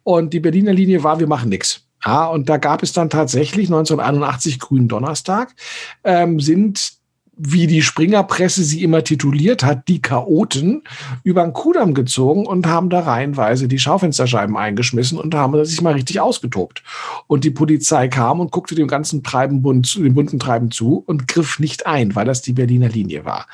[0.04, 1.85] Und die Berliner Linie war, wir machen nichts.
[2.06, 5.56] Ja, und da gab es dann tatsächlich 1981 Grünen Donnerstag,
[6.04, 6.94] ähm, sind
[7.38, 10.84] wie die Springerpresse sie immer tituliert hat, die Chaoten
[11.24, 15.94] über den Kudamm gezogen und haben da reihenweise die Schaufensterscheiben eingeschmissen und haben sich mal
[15.94, 16.84] richtig ausgetobt.
[17.28, 21.28] Und die Polizei kam und guckte dem ganzen Treiben bunt, dem bunten Treiben zu und
[21.28, 23.48] griff nicht ein, weil das die Berliner Linie war.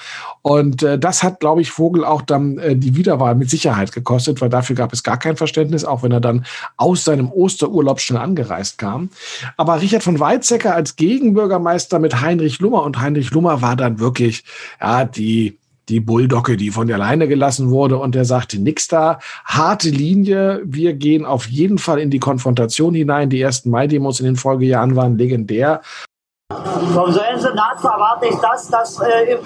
[0.44, 4.42] Und äh, das hat, glaube ich, Vogel auch dann äh, die Wiederwahl mit Sicherheit gekostet,
[4.42, 6.46] weil dafür gab es gar kein Verständnis, auch wenn er dann
[6.78, 9.10] aus seinem Osterurlaub schnell angereist kam.
[9.58, 14.00] Aber Richard von Weizsäcker als Gegenbürgermeister mit Heinrich Lummer und Heinrich Lummer war war dann
[14.00, 14.44] wirklich,
[14.82, 15.58] ja, die,
[15.88, 20.62] die Bulldogge, die von der Leine gelassen wurde und der sagte, nix da, harte Linie,
[20.66, 23.30] wir gehen auf jeden Fall in die Konfrontation hinein.
[23.30, 25.82] Die ersten Mai-Demos in den Folgejahren waren legendär.
[26.94, 29.38] Vom Senat erwarte ich das, dass äh, äh,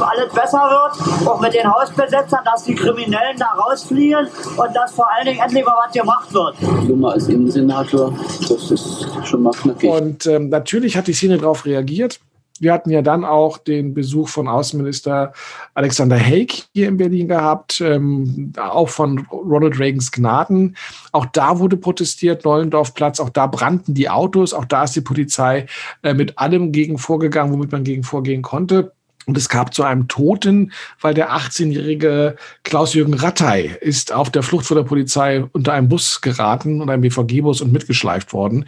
[0.00, 5.06] alles besser wird, auch mit den Hausbesetzern, dass die Kriminellen da rausfliehen und dass vor
[5.12, 6.62] allen Dingen endlich mal was gemacht wird.
[6.88, 8.14] Nummer als Innensenator,
[8.48, 9.90] das ist schon mal knackig.
[9.90, 12.20] Und ähm, natürlich hat die Szene darauf reagiert.
[12.60, 15.32] Wir hatten ja dann auch den Besuch von Außenminister
[15.74, 20.76] Alexander Haig hier in Berlin gehabt, ähm, auch von Ronald Reagans Gnaden.
[21.10, 25.66] Auch da wurde protestiert, Neulendorfplatz, auch da brannten die Autos, auch da ist die Polizei
[26.02, 28.92] äh, mit allem gegen vorgegangen, womit man gegen vorgehen konnte.
[29.26, 34.66] Und es gab zu einem Toten, weil der 18-jährige Klaus-Jürgen Rattay ist auf der Flucht
[34.66, 38.66] vor der Polizei unter einem Bus geraten, unter einem BVG-Bus und mitgeschleift worden.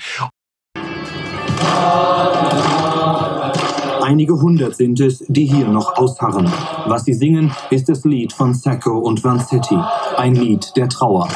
[4.03, 6.53] Einige hundert sind es, die hier noch ausharren.
[6.87, 9.79] Was sie singen, ist das Lied von Sacco und Vanzetti.
[10.17, 11.29] Ein Lied der Trauer.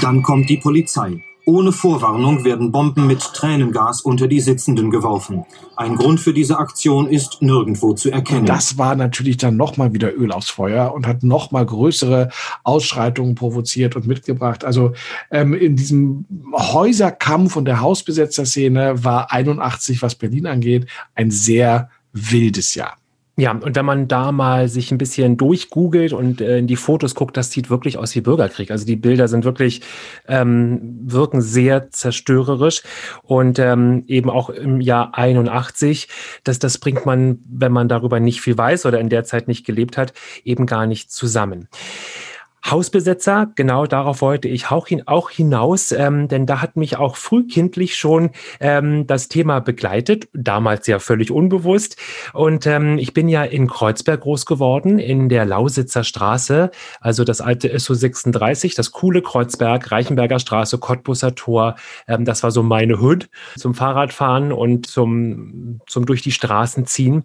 [0.00, 1.20] Dann kommt die Polizei.
[1.50, 5.44] Ohne Vorwarnung werden Bomben mit Tränengas unter die Sitzenden geworfen.
[5.74, 8.46] Ein Grund für diese Aktion ist nirgendwo zu erkennen.
[8.46, 12.28] Das war natürlich dann nochmal wieder Öl aufs Feuer und hat nochmal größere
[12.62, 14.64] Ausschreitungen provoziert und mitgebracht.
[14.64, 14.92] Also
[15.32, 16.24] ähm, in diesem
[16.54, 20.86] Häuserkampf und der Hausbesetzerszene war 81, was Berlin angeht,
[21.16, 22.99] ein sehr wildes Jahr.
[23.40, 27.14] Ja, und wenn man da mal sich ein bisschen durchgoogelt und äh, in die Fotos
[27.14, 28.70] guckt, das sieht wirklich aus wie Bürgerkrieg.
[28.70, 29.80] Also die Bilder sind wirklich,
[30.28, 32.82] ähm, wirken sehr zerstörerisch
[33.22, 36.08] und ähm, eben auch im Jahr 81,
[36.44, 39.64] das, das bringt man, wenn man darüber nicht viel weiß oder in der Zeit nicht
[39.64, 40.12] gelebt hat,
[40.44, 41.68] eben gar nicht zusammen.
[42.68, 47.16] Hausbesetzer, genau darauf wollte ich auch, hin, auch hinaus, ähm, denn da hat mich auch
[47.16, 48.30] frühkindlich schon
[48.60, 51.96] ähm, das Thema begleitet, damals ja völlig unbewusst.
[52.32, 57.40] Und ähm, ich bin ja in Kreuzberg groß geworden, in der Lausitzer Straße, also das
[57.40, 61.76] alte SO 36, das coole Kreuzberg, Reichenberger Straße, Cottbusser Tor.
[62.06, 67.24] Ähm, das war so meine Hood zum Fahrradfahren und zum, zum durch die Straßen ziehen.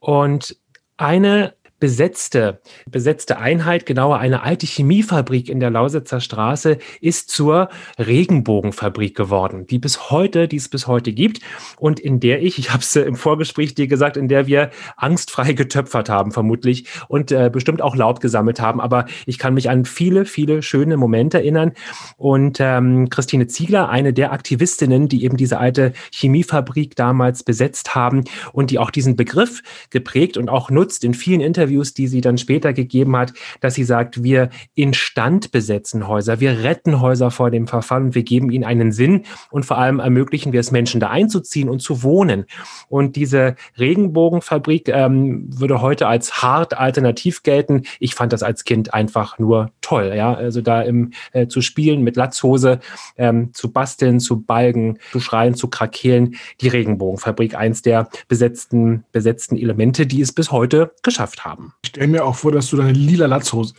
[0.00, 0.56] Und
[0.98, 2.60] eine besetzte,
[2.90, 7.68] besetzte Einheit, genauer eine alte Chemiefabrik in der Lausitzer Straße, ist zur
[7.98, 11.40] Regenbogenfabrik geworden, die bis heute, die es bis heute gibt
[11.78, 15.52] und in der ich, ich habe es im Vorgespräch dir gesagt, in der wir angstfrei
[15.52, 19.84] getöpfert haben vermutlich und äh, bestimmt auch Laub gesammelt haben, aber ich kann mich an
[19.84, 21.72] viele, viele schöne Momente erinnern
[22.16, 28.24] und ähm, Christine Ziegler, eine der Aktivistinnen, die eben diese alte Chemiefabrik damals besetzt haben
[28.52, 32.20] und die auch diesen Begriff geprägt und auch nutzt in vielen Interviews Interviews, die sie
[32.20, 37.50] dann später gegeben hat, dass sie sagt, wir instand besetzen Häuser, wir retten Häuser vor
[37.50, 41.00] dem Verfall und wir geben ihnen einen Sinn und vor allem ermöglichen wir es Menschen
[41.00, 42.44] da einzuziehen und zu wohnen.
[42.88, 47.82] Und diese Regenbogenfabrik ähm, würde heute als hart alternativ gelten.
[47.98, 52.02] Ich fand das als Kind einfach nur toll, ja, also da im äh, zu spielen
[52.02, 52.78] mit Latzhose,
[53.16, 56.36] ähm, zu basteln, zu balgen, zu schreien, zu krakeelen.
[56.60, 61.72] Die Regenbogenfabrik, eins der besetzten besetzten Elemente, die es bis heute geschafft haben haben.
[61.82, 63.74] Ich stelle mir auch vor, dass du eine lila Latzhose,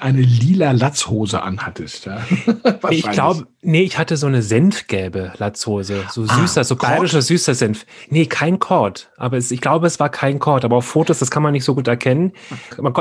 [0.00, 2.06] eine lila Latzhose anhattest.
[2.06, 2.20] Ja?
[2.90, 7.54] ich glaube, nee, ich hatte so eine senfgelbe Latzhose, so ah, süßer, so bayerischer süßer
[7.54, 7.86] Senf.
[8.10, 11.30] Nee, kein Kord, aber es, ich glaube, es war kein Kord, aber auf Fotos, das
[11.30, 12.32] kann man nicht so gut erkennen.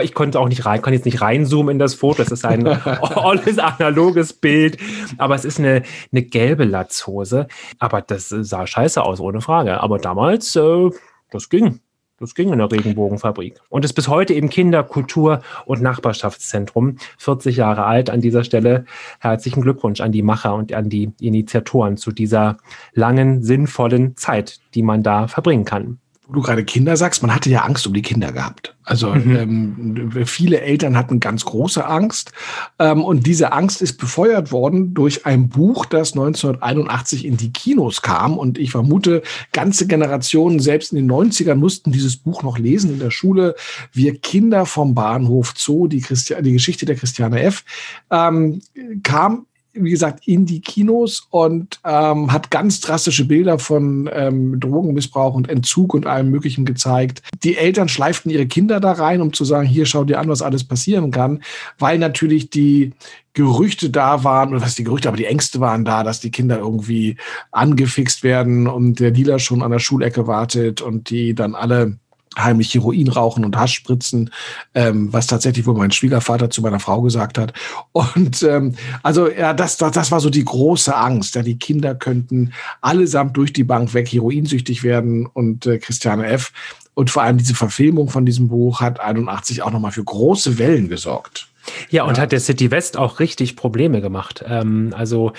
[0.02, 2.68] Ich konnte auch nicht rein, kann jetzt nicht reinzoomen in das Foto, es ist ein
[3.16, 4.78] alles analoges Bild,
[5.18, 7.48] aber es ist eine, eine gelbe Latzhose,
[7.80, 9.82] aber das sah scheiße aus, ohne Frage.
[9.82, 10.90] Aber damals, äh,
[11.32, 11.82] das ging.
[12.26, 13.60] Das ging in der Regenbogenfabrik.
[13.70, 16.98] Und ist bis heute eben Kinder-, Kultur- und Nachbarschaftszentrum.
[17.20, 18.10] 40 Jahre alt.
[18.10, 18.86] An dieser Stelle
[19.20, 22.58] herzlichen Glückwunsch an die Macher und an die Initiatoren zu dieser
[22.94, 27.50] langen, sinnvollen Zeit, die man da verbringen kann wo du gerade Kinder sagst, man hatte
[27.50, 28.76] ja Angst um die Kinder gehabt.
[28.84, 29.36] Also mhm.
[29.36, 32.32] ähm, viele Eltern hatten ganz große Angst.
[32.80, 38.02] Ähm, und diese Angst ist befeuert worden durch ein Buch, das 1981 in die Kinos
[38.02, 38.38] kam.
[38.38, 39.22] Und ich vermute,
[39.54, 43.56] ganze Generationen, selbst in den 90ern, mussten dieses Buch noch lesen in der Schule.
[43.92, 47.64] Wir Kinder vom Bahnhof Zoo, die, Christi die Geschichte der Christiane F.,
[48.12, 48.62] ähm,
[49.04, 49.46] kam
[49.76, 55.50] wie gesagt, in die Kinos und ähm, hat ganz drastische Bilder von ähm, Drogenmissbrauch und
[55.50, 57.22] Entzug und allem Möglichen gezeigt.
[57.44, 60.42] Die Eltern schleiften ihre Kinder da rein, um zu sagen, hier schau dir an, was
[60.42, 61.44] alles passieren kann,
[61.78, 62.94] weil natürlich die
[63.34, 66.58] Gerüchte da waren, oder was die Gerüchte, aber die Ängste waren da, dass die Kinder
[66.58, 67.18] irgendwie
[67.52, 72.00] angefixt werden und der Dealer schon an der Schulecke wartet und die dann alle
[72.38, 74.32] heimlich Heroin rauchen und Hasch spritzen,
[74.74, 77.54] ähm, was tatsächlich wohl mein Schwiegervater zu meiner Frau gesagt hat.
[77.92, 81.36] Und ähm, also ja, das, das, das war so die große Angst.
[81.36, 86.52] Ja, die Kinder könnten allesamt durch die Bank weg heroinsüchtig werden und äh, Christiane F.
[86.94, 90.88] Und vor allem diese Verfilmung von diesem Buch hat 81 auch nochmal für große Wellen
[90.88, 91.48] gesorgt.
[91.90, 92.24] Ja, und ja.
[92.24, 94.44] hat der City West auch richtig Probleme gemacht.
[94.48, 95.34] Ähm, also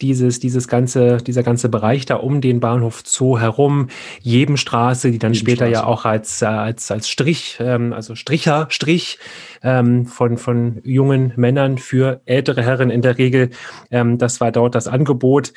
[0.00, 3.88] dieses, dieses ganze, dieser ganze Bereich da um den Bahnhof Zoo herum,
[4.20, 9.18] Jebenstraße, die dann später ja auch als, äh, als, als Strich, ähm, also Stricher, Strich
[9.62, 13.50] ähm, von, von jungen Männern für ältere Herren in der Regel,
[13.90, 15.52] ähm, das war dort das Angebot.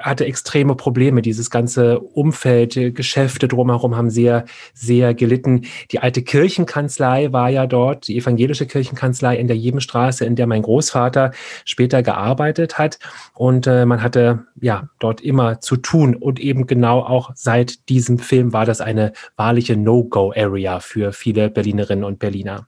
[0.00, 1.22] Hatte extreme Probleme.
[1.22, 5.62] Dieses ganze Umfeld, Geschäfte drumherum haben sehr, sehr gelitten.
[5.90, 10.62] Die alte Kirchenkanzlei war ja dort, die evangelische Kirchenkanzlei in der Jebenstraße, in der mein
[10.62, 11.32] Großvater
[11.64, 12.98] später gearbeitet hat.
[13.34, 16.14] Und äh, man hatte ja dort immer zu tun.
[16.14, 22.04] Und eben genau auch seit diesem Film war das eine wahrliche No-Go-Area für viele Berlinerinnen
[22.04, 22.66] und Berliner.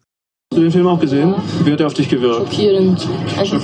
[0.53, 1.33] Hast du den Film auch gesehen?
[1.63, 2.39] Wie hat er auf dich gewirkt?
[2.39, 3.09] Schockierend.
[3.39, 3.61] Also,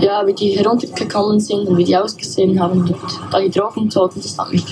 [0.00, 2.94] ja, wie die heruntergekommen sind und wie die ausgesehen haben und
[3.30, 4.64] da getroffen wurden, das hat mich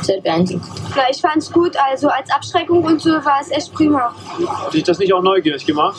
[0.00, 0.64] sehr beeindruckt.
[0.96, 4.12] Ja, ich fand es gut, also als Abschreckung und so war es echt prima.
[4.48, 5.96] Hat dich das nicht auch neugierig gemacht?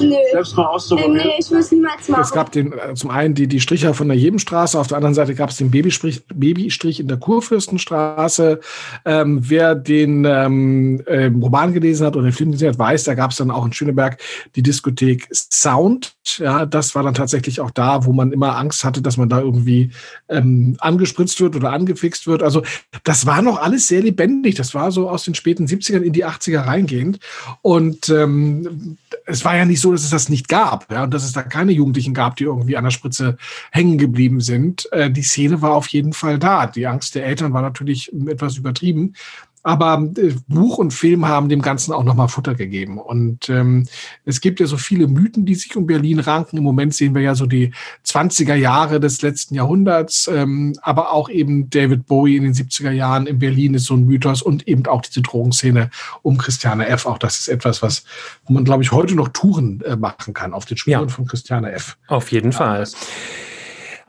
[0.00, 0.16] Nö.
[0.32, 1.16] Selbst mal auszuprobieren?
[1.16, 2.22] Nee, ich will es niemals machen.
[2.22, 5.14] Es gab den, äh, zum einen die, die Stricher von der Jebenstraße, auf der anderen
[5.14, 8.60] Seite gab es den Babystrich, Babystrich in der Kurfürstenstraße.
[9.04, 13.14] Ähm, wer den ähm, äh, Roman gelesen hat oder den Film gesehen hat, weiß, da
[13.14, 14.18] gab es dann auch in Schöneberg
[14.56, 16.14] die die Diskothek Sound.
[16.38, 19.40] Ja, das war dann tatsächlich auch da, wo man immer Angst hatte, dass man da
[19.40, 19.90] irgendwie
[20.28, 22.42] ähm, angespritzt wird oder angefixt wird.
[22.42, 22.62] Also
[23.04, 24.54] das war noch alles sehr lebendig.
[24.54, 27.18] Das war so aus den späten 70ern in die 80er reingehend.
[27.60, 28.96] Und ähm,
[29.26, 30.90] es war ja nicht so, dass es das nicht gab.
[30.92, 33.36] Ja, und dass es da keine Jugendlichen gab, die irgendwie an der Spritze
[33.70, 34.90] hängen geblieben sind.
[34.92, 36.66] Äh, die Szene war auf jeden Fall da.
[36.66, 39.14] Die Angst der Eltern war natürlich etwas übertrieben.
[39.62, 42.98] Aber äh, Buch und Film haben dem Ganzen auch nochmal Futter gegeben.
[42.98, 43.86] Und ähm,
[44.24, 46.56] es gibt ja so viele Mythen, die sich um Berlin ranken.
[46.56, 47.72] Im Moment sehen wir ja so die
[48.06, 53.26] 20er Jahre des letzten Jahrhunderts, ähm, aber auch eben David Bowie in den 70er Jahren
[53.26, 55.90] in Berlin ist so ein Mythos und eben auch diese Drogenszene
[56.22, 57.06] um Christiane F.
[57.06, 58.04] Auch das ist etwas, was
[58.48, 61.08] man, glaube ich, heute noch Touren äh, machen kann auf den Spuren ja.
[61.08, 61.96] von Christiane F.
[62.08, 62.58] Auf jeden ja.
[62.58, 62.86] Fall.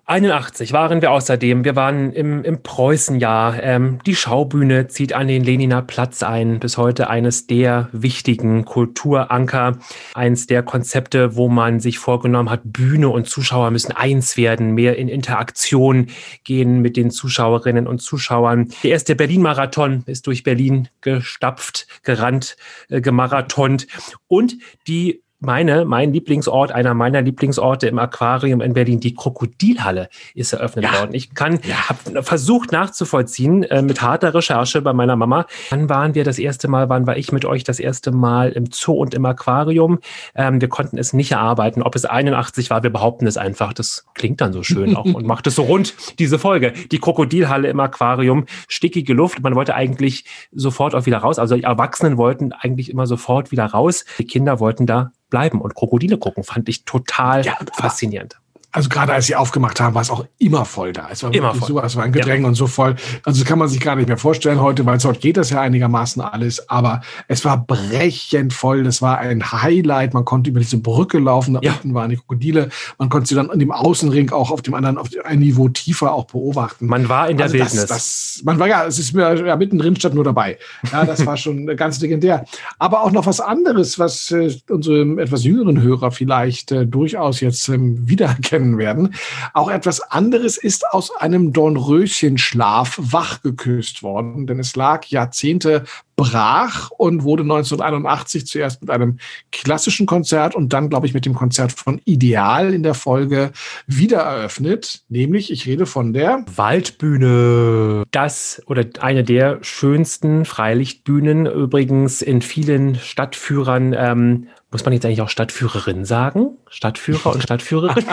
[0.06, 1.64] 81 waren wir außerdem.
[1.64, 3.64] Wir waren im, im Preußenjahr.
[3.64, 6.60] Ähm, die Schaubühne zieht an den Leniner Platz ein.
[6.60, 9.78] Bis heute eines der wichtigen Kulturanker.
[10.14, 14.98] Eins der Konzepte, wo man sich vorgenommen hat, Bühne und Zuschauer müssen eins werden, mehr
[14.98, 16.08] in Interaktion
[16.44, 18.74] gehen mit den Zuschauerinnen und Zuschauern.
[18.84, 22.58] Der erste Berlin-Marathon ist durch Berlin gestapft, gerannt,
[22.90, 23.88] äh, gemarathont.
[24.28, 30.54] Und die meine, mein Lieblingsort, einer meiner Lieblingsorte im Aquarium in Berlin, die Krokodilhalle ist
[30.54, 31.00] eröffnet ja.
[31.00, 31.14] worden.
[31.14, 31.90] Ich kann, ja.
[31.90, 35.46] habe versucht nachzuvollziehen äh, mit harter Recherche bei meiner Mama.
[35.70, 38.68] Wann waren wir das erste Mal, wann war ich mit euch das erste Mal im
[38.72, 40.00] Zoo und im Aquarium?
[40.36, 41.84] Ähm, wir konnten es nicht erarbeiten.
[41.84, 43.74] Ob es 81 war, wir behaupten es einfach.
[43.74, 46.74] Das klingt dann so schön auch und macht es so rund, diese Folge.
[46.92, 49.42] Die Krokodilhalle im Aquarium, stickige Luft.
[49.42, 51.40] Man wollte eigentlich sofort auch wieder raus.
[51.40, 54.06] Also die Erwachsenen wollten eigentlich immer sofort wieder raus.
[54.18, 58.40] Die Kinder wollten da bleiben und Krokodile gucken, fand ich total ja, faszinierend.
[58.74, 61.08] Also gerade als sie aufgemacht haben, war es auch immer voll da.
[61.12, 61.68] Es war immer voll.
[61.68, 62.48] So, es war ein Gedränge ja.
[62.48, 62.96] und so voll.
[63.24, 65.62] Also das kann man sich gar nicht mehr vorstellen heute, weil heute geht das ja
[65.62, 66.70] einigermaßen alles.
[66.70, 68.84] Aber es war brechend voll.
[68.84, 70.16] Das war ein Highlight.
[70.16, 71.54] Man konnte über diese Brücke laufen.
[71.54, 71.74] Da ja.
[71.74, 72.70] unten waren die Krokodile.
[72.98, 76.12] Man konnte sie dann in dem Außenring auch auf dem anderen, auf ein Niveau tiefer
[76.12, 76.88] auch beobachten.
[76.88, 77.86] Man war in der also Wildnis.
[77.86, 80.58] Das, das, man war ja, es ist mir ja, mittendrin statt nur dabei.
[80.92, 82.46] Ja, das war schon ganz legendär.
[82.80, 87.70] Aber auch noch was anderes, was äh, unsere etwas jüngeren Hörer vielleicht äh, durchaus jetzt
[87.70, 89.14] ähm, wiedererkennen kennen werden.
[89.54, 95.84] Auch etwas anderes ist aus einem Dornröschenschlaf wachgeküsst worden, denn es lag Jahrzehnte
[96.24, 99.18] brach und wurde 1981 zuerst mit einem
[99.52, 103.52] klassischen Konzert und dann, glaube ich, mit dem Konzert von Ideal in der Folge
[103.88, 105.02] wieder eröffnet.
[105.10, 108.04] Nämlich, ich rede von der Waldbühne.
[108.12, 115.22] Das oder eine der schönsten Freilichtbühnen, übrigens in vielen Stadtführern ähm, muss man jetzt eigentlich
[115.22, 116.58] auch Stadtführerin sagen?
[116.68, 118.04] Stadtführer und Stadtführerin?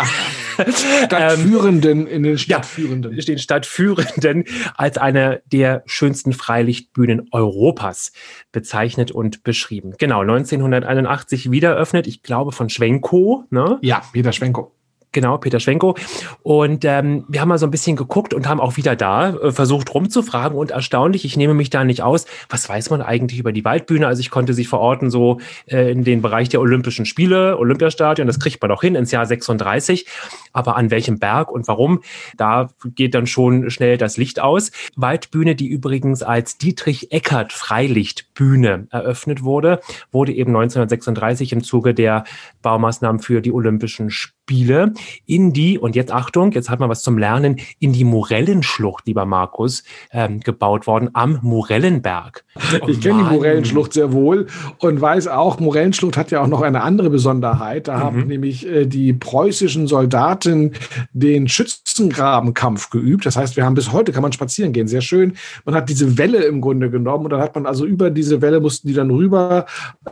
[1.06, 3.16] Stadtführenden in den Stadtführenden.
[3.16, 4.44] Ja, den Stadtführenden
[4.76, 7.99] als eine der schönsten Freilichtbühnen Europas
[8.52, 9.94] bezeichnet und beschrieben.
[9.98, 13.44] Genau, 1981 wieder eröffnet, ich glaube von Schwenko.
[13.50, 13.78] Ne?
[13.82, 14.72] Ja, Peter Schwenko.
[15.12, 15.96] Genau, Peter Schwenko.
[16.42, 19.50] Und ähm, wir haben mal so ein bisschen geguckt und haben auch wieder da äh,
[19.50, 23.50] versucht rumzufragen und erstaunlich, ich nehme mich da nicht aus, was weiß man eigentlich über
[23.50, 24.06] die Waldbühne?
[24.06, 28.38] Also ich konnte sich verorten so äh, in den Bereich der Olympischen Spiele, Olympiastadion, das
[28.38, 30.06] kriegt man auch hin ins Jahr 36.
[30.52, 32.02] Aber an welchem Berg und warum,
[32.36, 34.70] da geht dann schon schnell das Licht aus.
[34.94, 39.80] Waldbühne, die übrigens als Dietrich Eckert Freilichtbühne eröffnet wurde,
[40.12, 42.22] wurde eben 1936 im Zuge der
[42.62, 44.39] Baumaßnahmen für die Olympischen Spiele
[45.26, 49.24] in die, und jetzt Achtung, jetzt hat man was zum Lernen, in die Morellenschlucht, lieber
[49.24, 52.44] Markus, ähm, gebaut worden, am Morellenberg.
[52.82, 54.46] Oh, ich kenne die Morellenschlucht sehr wohl
[54.78, 57.88] und weiß auch, Morellenschlucht hat ja auch noch eine andere Besonderheit.
[57.88, 58.02] Da mhm.
[58.02, 60.72] haben nämlich äh, die preußischen Soldaten
[61.12, 61.48] den
[62.00, 63.26] Schützengrabenkampf geübt.
[63.26, 65.34] Das heißt, wir haben bis heute, kann man spazieren gehen, sehr schön.
[65.64, 68.60] Man hat diese Welle im Grunde genommen und dann hat man also über diese Welle
[68.60, 69.66] mussten die dann rüber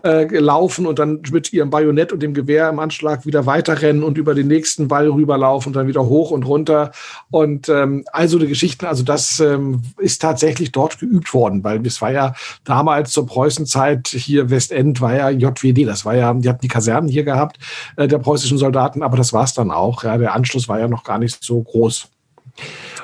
[0.05, 4.19] äh, laufen und dann mit ihrem Bajonett und dem Gewehr im Anschlag wieder weiterrennen und
[4.19, 6.93] über den nächsten Wall rüberlaufen und dann wieder hoch und runter.
[7.31, 12.03] Und ähm, also die Geschichten, also das ähm, ist tatsächlich dort geübt worden, weil es
[12.03, 12.35] war ja
[12.65, 17.09] damals zur Preußenzeit hier Westend war ja JWD, das war ja, die hatten die Kasernen
[17.09, 17.59] hier gehabt,
[17.97, 20.05] äh, der preußischen Soldaten, aber das war es dann auch.
[20.05, 21.78] Ja, der Anschluss war ja noch gar nicht so groß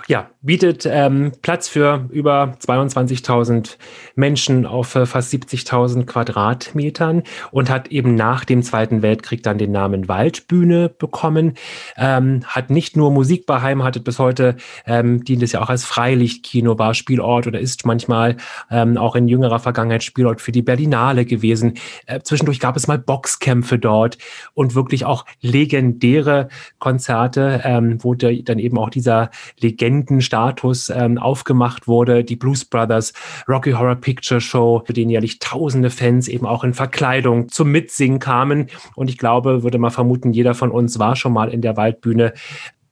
[0.08, 3.76] ja, bietet ähm, Platz für über 22.000
[4.14, 9.72] Menschen auf äh, fast 70.000 Quadratmetern und hat eben nach dem Zweiten Weltkrieg dann den
[9.72, 11.54] Namen Waldbühne bekommen.
[11.96, 14.56] Ähm, hat nicht nur Musik beheimatet, bis heute
[14.86, 18.36] ähm, dient es ja auch als Freilichtkino, war Spielort oder ist manchmal
[18.70, 21.74] ähm, auch in jüngerer Vergangenheit Spielort für die Berlinale gewesen.
[22.06, 24.18] Äh, zwischendurch gab es mal Boxkämpfe dort
[24.54, 26.48] und wirklich auch legendäre
[26.78, 32.24] Konzerte, ähm, wo der, dann eben auch dieser Legendenstatus ähm, aufgemacht wurde.
[32.24, 33.12] Die Blues Brothers
[33.48, 38.18] Rocky Horror Picture Show, für den jährlich tausende Fans eben auch in Verkleidung zum Mitsingen
[38.18, 38.66] kamen.
[38.94, 42.34] Und ich glaube, würde man vermuten, jeder von uns war schon mal in der Waldbühne.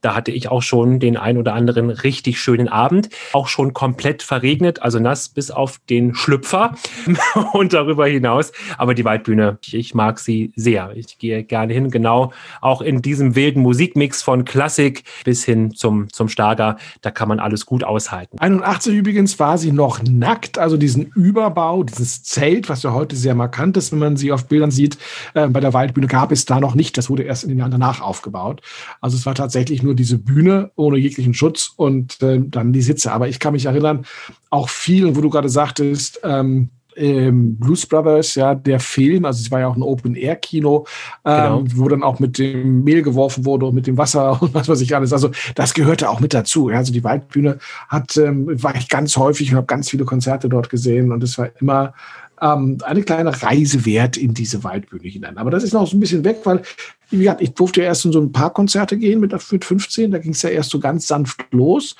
[0.03, 3.09] Da hatte ich auch schon den ein oder anderen richtig schönen Abend.
[3.33, 6.75] Auch schon komplett verregnet, also nass bis auf den Schlüpfer
[7.53, 8.53] und darüber hinaus.
[8.77, 10.93] Aber die Waldbühne, ich mag sie sehr.
[10.97, 16.13] Ich gehe gerne hin, genau auch in diesem wilden Musikmix von Klassik bis hin zum,
[16.13, 16.77] zum Starger.
[17.01, 18.39] Da kann man alles gut aushalten.
[18.39, 23.35] 81 übrigens war sie noch nackt, also diesen Überbau, dieses Zelt, was ja heute sehr
[23.35, 24.99] markant ist, wenn man sie auf Bildern sieht.
[25.35, 26.99] Äh, bei der Waldbühne gab es da noch nicht.
[26.99, 28.63] Das wurde erst in den Jahren danach aufgebaut.
[29.01, 32.81] Also es war tatsächlich nur nur diese Bühne ohne jeglichen Schutz und äh, dann die
[32.81, 33.13] Sitze.
[33.13, 34.07] Aber ich kann mich erinnern,
[34.49, 39.51] auch viel, wo du gerade sagtest, ähm, ähm, Blues Brothers, ja, der Film, also es
[39.51, 40.87] war ja auch ein Open-Air-Kino,
[41.25, 41.65] ähm, genau.
[41.75, 44.81] wo dann auch mit dem Mehl geworfen wurde und mit dem Wasser und was weiß
[44.81, 45.13] ich alles.
[45.13, 46.71] Also das gehörte auch mit dazu.
[46.71, 46.79] Ja.
[46.79, 50.71] Also die Waldbühne hat, ähm, war ich ganz häufig und habe ganz viele Konzerte dort
[50.71, 51.95] gesehen und es war immer
[52.43, 55.39] ähm, eine kleine Reise wert in diese Waldbühne hinein.
[55.39, 56.63] Aber das ist noch so ein bisschen weg, weil
[57.11, 60.11] wie gesagt, ich durfte ja erst in so ein paar Konzerte gehen mit, mit 15,
[60.11, 61.95] da ging es ja erst so ganz sanft los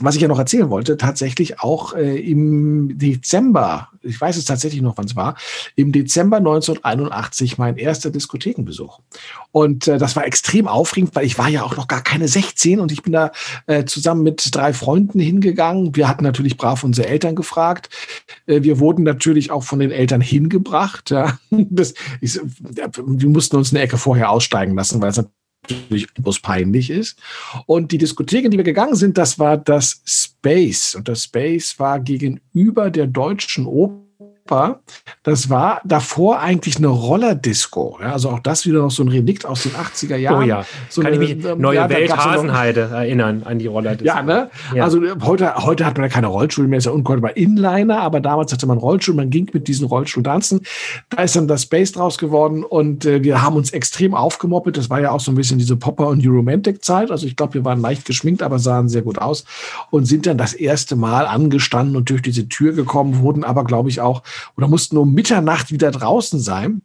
[0.00, 4.82] was ich ja noch erzählen wollte, tatsächlich auch äh, im Dezember, ich weiß es tatsächlich
[4.82, 5.36] noch, wann es war,
[5.74, 9.00] im Dezember 1981 mein erster Diskothekenbesuch.
[9.52, 12.80] Und äh, das war extrem aufregend, weil ich war ja auch noch gar keine 16
[12.80, 13.32] und ich bin da
[13.66, 15.96] äh, zusammen mit drei Freunden hingegangen.
[15.96, 17.90] Wir hatten natürlich brav unsere Eltern gefragt.
[18.46, 21.10] Äh, wir wurden natürlich auch von den Eltern hingebracht.
[21.10, 21.38] Ja.
[21.68, 25.16] Das, ich, wir mussten uns eine Ecke vorher aussteigen lassen, weil es
[25.70, 27.18] natürlich bloß peinlich ist.
[27.66, 30.94] Und die Diskothek, in die wir gegangen sind, das war das Space.
[30.94, 34.05] Und das Space war gegenüber der Deutschen Oper,
[35.22, 37.98] das war davor eigentlich eine Rollerdisco.
[38.00, 40.42] Ja, also auch das wieder noch so ein Relikt aus den 80er Jahren.
[40.44, 43.66] Oh ja, so kann eine, ich mich ähm, Neue ja, Welt Hasenheide erinnern an die
[43.66, 44.06] Rollerdisco.
[44.06, 44.50] Ja, ne?
[44.74, 44.84] Ja.
[44.84, 48.52] Also heute, heute hat man ja keine Rollschuhe mehr, ist ja unkontrollierbar Inliner, aber damals
[48.52, 50.60] hatte man Rollschuhe, man ging mit diesen Rollschuhen tanzen.
[51.10, 54.76] Da ist dann das Space draus geworden und äh, wir haben uns extrem aufgemoppelt.
[54.76, 57.10] Das war ja auch so ein bisschen diese Popper- und Euromantic-Zeit.
[57.10, 59.44] Also ich glaube, wir waren leicht geschminkt, aber sahen sehr gut aus
[59.90, 63.88] und sind dann das erste Mal angestanden und durch diese Tür gekommen, wurden aber, glaube
[63.88, 64.22] ich, auch
[64.56, 66.82] oder mussten um Mitternacht wieder draußen sein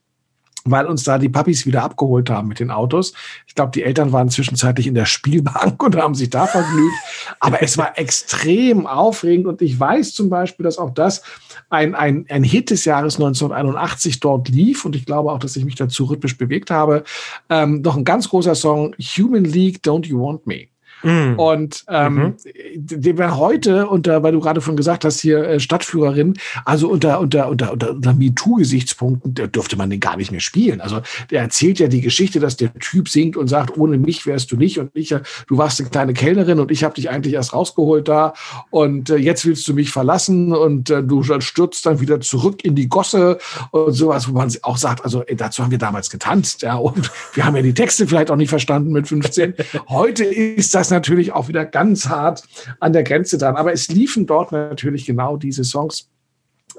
[0.65, 3.13] weil uns da die Papis wieder abgeholt haben mit den Autos.
[3.47, 6.93] Ich glaube, die Eltern waren zwischenzeitlich in der Spielbank und haben sich da vergnügt.
[7.39, 11.23] Aber es war extrem aufregend und ich weiß zum Beispiel, dass auch das
[11.69, 15.65] ein, ein, ein Hit des Jahres 1981 dort lief und ich glaube auch, dass ich
[15.65, 17.03] mich dazu rhythmisch bewegt habe.
[17.49, 20.70] Ähm, noch ein ganz großer Song, Human League, Don't You Want Me.
[21.03, 21.39] Mm.
[21.39, 22.35] Und ähm, mhm.
[22.75, 26.35] den wir heute unter, weil du gerade von gesagt hast, hier äh, Stadtführerin,
[26.65, 30.81] also unter, unter, unter, unter, unter MeToo-Gesichtspunkten, da dürfte man den gar nicht mehr spielen.
[30.81, 34.51] Also der erzählt ja die Geschichte, dass der Typ singt und sagt, ohne mich wärst
[34.51, 37.53] du nicht und ich, du warst eine kleine Kellnerin und ich habe dich eigentlich erst
[37.53, 38.33] rausgeholt da
[38.69, 42.75] und äh, jetzt willst du mich verlassen und äh, du stürzt dann wieder zurück in
[42.75, 43.39] die Gosse
[43.71, 47.11] und sowas, wo man auch sagt, also ey, dazu haben wir damals getanzt, ja, und
[47.33, 49.55] wir haben ja die Texte vielleicht auch nicht verstanden mit 15.
[49.89, 52.43] Heute ist das natürlich auch wieder ganz hart
[52.79, 53.55] an der Grenze dran.
[53.55, 56.09] Aber es liefen dort natürlich genau diese Songs.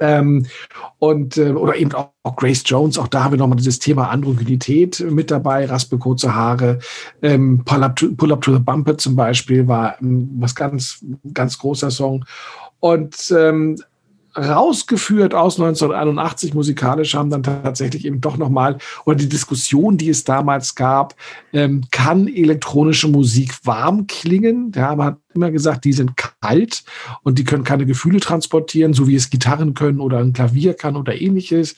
[0.00, 0.46] Ähm,
[0.98, 4.08] und äh, oder eben auch, auch, Grace Jones, auch da haben wir nochmal dieses Thema
[4.08, 6.78] Androgynität mit dabei, Raspel, kurze Haare,
[7.20, 11.04] ähm, Pull, up to, Pull Up to the Bumper zum Beispiel war ähm, was ganz,
[11.34, 12.24] ganz großer Song.
[12.80, 13.76] Und ähm,
[14.36, 20.24] rausgeführt aus 1981 musikalisch haben dann tatsächlich eben doch nochmal, oder die Diskussion, die es
[20.24, 21.14] damals gab,
[21.52, 24.72] ähm, kann elektronische Musik warm klingen?
[24.74, 26.84] Ja, man hat immer gesagt, die sind kalt
[27.22, 30.96] und die können keine Gefühle transportieren, so wie es Gitarren können oder ein Klavier kann
[30.96, 31.76] oder ähnliches.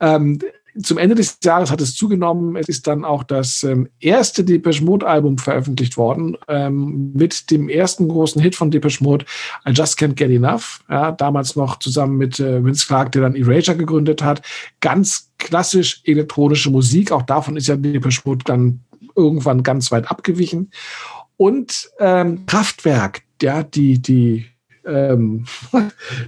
[0.00, 0.38] Ähm,
[0.80, 2.56] zum Ende des Jahres hat es zugenommen.
[2.56, 7.68] Es ist dann auch das ähm, erste Depeche Mode Album veröffentlicht worden ähm, mit dem
[7.68, 9.26] ersten großen Hit von Depeche Mode,
[9.68, 10.82] I Just Can't Get Enough.
[10.88, 14.42] Ja, damals noch zusammen mit äh, Vince Clark, der dann Erasure gegründet hat.
[14.80, 17.12] Ganz klassisch elektronische Musik.
[17.12, 18.80] Auch davon ist ja Depeche Mode dann
[19.14, 20.70] irgendwann ganz weit abgewichen.
[21.36, 24.51] Und ähm, Kraftwerk, ja, die, die
[24.86, 25.44] ähm,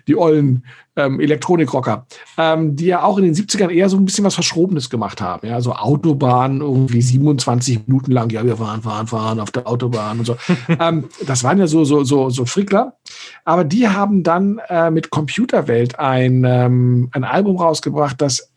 [0.08, 0.64] die ollen
[0.96, 2.06] ähm, Elektronikrocker,
[2.38, 5.46] ähm, die ja auch in den 70ern eher so ein bisschen was Verschrobenes gemacht haben.
[5.48, 10.20] Ja, so Autobahn irgendwie 27 Minuten lang, ja, wir fahren, fahren, fahren auf der Autobahn
[10.20, 10.36] und so.
[10.80, 12.96] ähm, das waren ja so, so, so, so Frickler.
[13.44, 18.52] Aber die haben dann äh, mit Computerwelt ein, ähm, ein Album rausgebracht, das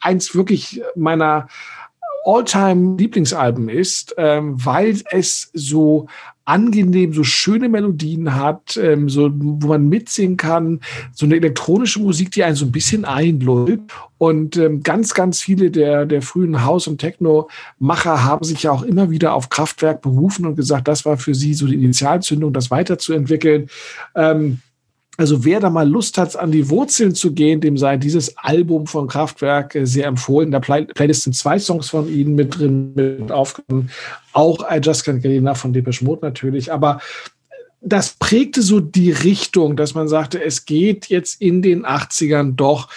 [0.00, 1.48] eins wirklich meiner
[2.26, 6.08] All-Time-Lieblingsalben ist, ähm, weil es so
[6.46, 10.80] angenehm, so schöne Melodien hat, ähm, so, wo man mitsingen kann,
[11.12, 13.80] so eine elektronische Musik, die einen so ein bisschen einlullt.
[14.18, 18.82] Und ähm, ganz, ganz viele der, der frühen House- und Techno-Macher haben sich ja auch
[18.82, 22.70] immer wieder auf Kraftwerk berufen und gesagt, das war für sie so die Initialzündung, das
[22.70, 23.68] weiterzuentwickeln.
[24.14, 24.60] Ähm,
[25.16, 28.86] also wer da mal Lust hat, an die Wurzeln zu gehen, dem sei dieses Album
[28.86, 30.50] von Kraftwerk äh, sehr empfohlen.
[30.50, 33.90] Der Play Playlist sind zwei Songs von ihnen mit drin, mit aufgenommen.
[34.32, 36.72] Auch I Just Can't Get Enough von Depeche Mode natürlich.
[36.72, 37.00] Aber
[37.80, 42.88] das prägte so die Richtung, dass man sagte, es geht jetzt in den 80ern doch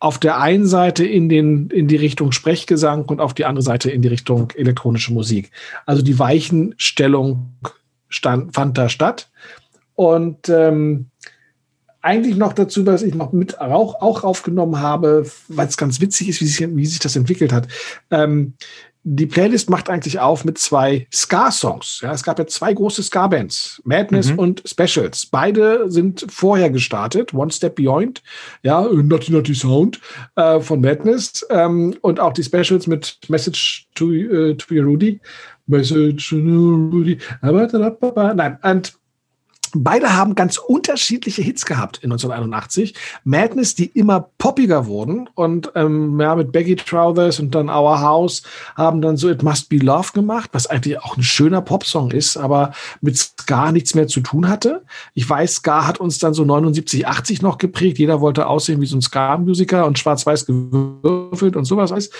[0.00, 3.90] auf der einen Seite in, den, in die Richtung Sprechgesang und auf die andere Seite
[3.90, 5.50] in die Richtung elektronische Musik.
[5.86, 7.54] Also die Weichenstellung
[8.08, 9.28] stand, fand da statt.
[9.94, 11.10] Und ähm,
[12.00, 16.28] eigentlich noch dazu, was ich noch mit auch, auch aufgenommen habe, weil es ganz witzig
[16.28, 17.68] ist, wie sich, wie sich das entwickelt hat.
[18.10, 18.54] Ähm,
[19.10, 22.00] die Playlist macht eigentlich auf mit zwei Ska-Songs.
[22.02, 24.38] Ja, es gab ja zwei große Ska-Bands, Madness mhm.
[24.38, 25.26] und Specials.
[25.26, 28.22] Beide sind vorher gestartet, One Step Beyond,
[28.62, 30.00] ja, Naughty Naughty Sound
[30.36, 35.20] äh, von Madness ähm, und auch die Specials mit Message to, uh, to Rudy.
[35.66, 37.18] Message to Rudy.
[37.42, 38.97] Nein, und
[39.74, 42.94] Beide haben ganz unterschiedliche Hits gehabt in 1981.
[43.24, 48.42] Madness, die immer poppiger wurden und ähm, ja, mit Baggy Trousers und dann Our House
[48.76, 52.36] haben dann so It Must Be Love gemacht, was eigentlich auch ein schöner Popsong ist,
[52.36, 54.82] aber mit Ska nichts mehr zu tun hatte.
[55.14, 57.98] Ich weiß, Ska hat uns dann so 79, 80 noch geprägt.
[57.98, 62.10] Jeder wollte aussehen wie so ein Ska-Musiker und schwarz-weiß gewürfelt und sowas alles.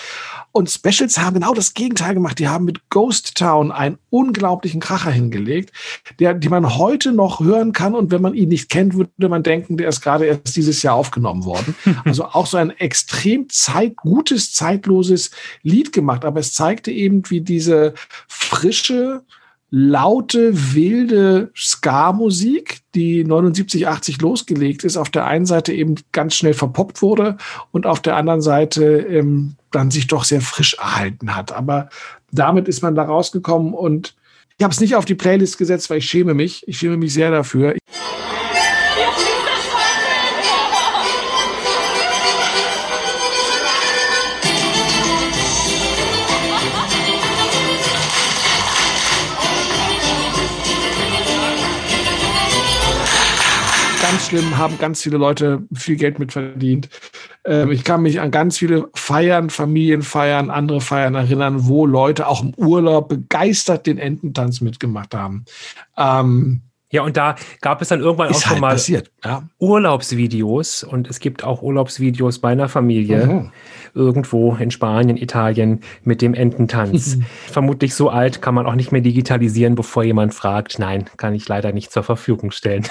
[0.51, 2.39] Und Specials haben genau das Gegenteil gemacht.
[2.39, 5.71] Die haben mit Ghost Town einen unglaublichen Kracher hingelegt,
[6.19, 7.95] der, die man heute noch hören kann.
[7.95, 10.95] Und wenn man ihn nicht kennt, würde man denken, der ist gerade erst dieses Jahr
[10.95, 11.75] aufgenommen worden.
[12.05, 15.31] Also auch so ein extrem zeit, gutes, zeitloses
[15.63, 16.25] Lied gemacht.
[16.25, 17.93] Aber es zeigte eben, wie diese
[18.27, 19.23] frische,
[19.71, 26.53] laute, wilde Ska-Musik, die 79, 80 losgelegt ist, auf der einen Seite eben ganz schnell
[26.53, 27.37] verpoppt wurde
[27.71, 31.51] und auf der anderen Seite ähm, dann sich doch sehr frisch erhalten hat.
[31.51, 31.89] Aber
[32.31, 34.15] damit ist man da rausgekommen und
[34.59, 36.67] ich habe es nicht auf die Playlist gesetzt, weil ich schäme mich.
[36.67, 37.75] Ich schäme mich sehr dafür.
[54.01, 56.89] ganz schlimm, haben ganz viele Leute viel Geld mit verdient.
[57.49, 62.43] Ähm, ich kann mich an ganz viele Feiern, Familienfeiern, andere Feiern erinnern, wo Leute auch
[62.43, 65.45] im Urlaub begeistert den Ententanz mitgemacht haben.
[65.97, 66.61] Ähm,
[66.91, 69.43] ja, und da gab es dann irgendwann auch schon halt mal passiert, ja.
[69.59, 73.51] Urlaubsvideos und es gibt auch Urlaubsvideos bei einer Familie mhm.
[73.93, 77.19] irgendwo in Spanien, Italien mit dem Ententanz.
[77.51, 80.79] Vermutlich so alt kann man auch nicht mehr digitalisieren, bevor jemand fragt.
[80.79, 82.87] Nein, kann ich leider nicht zur Verfügung stellen.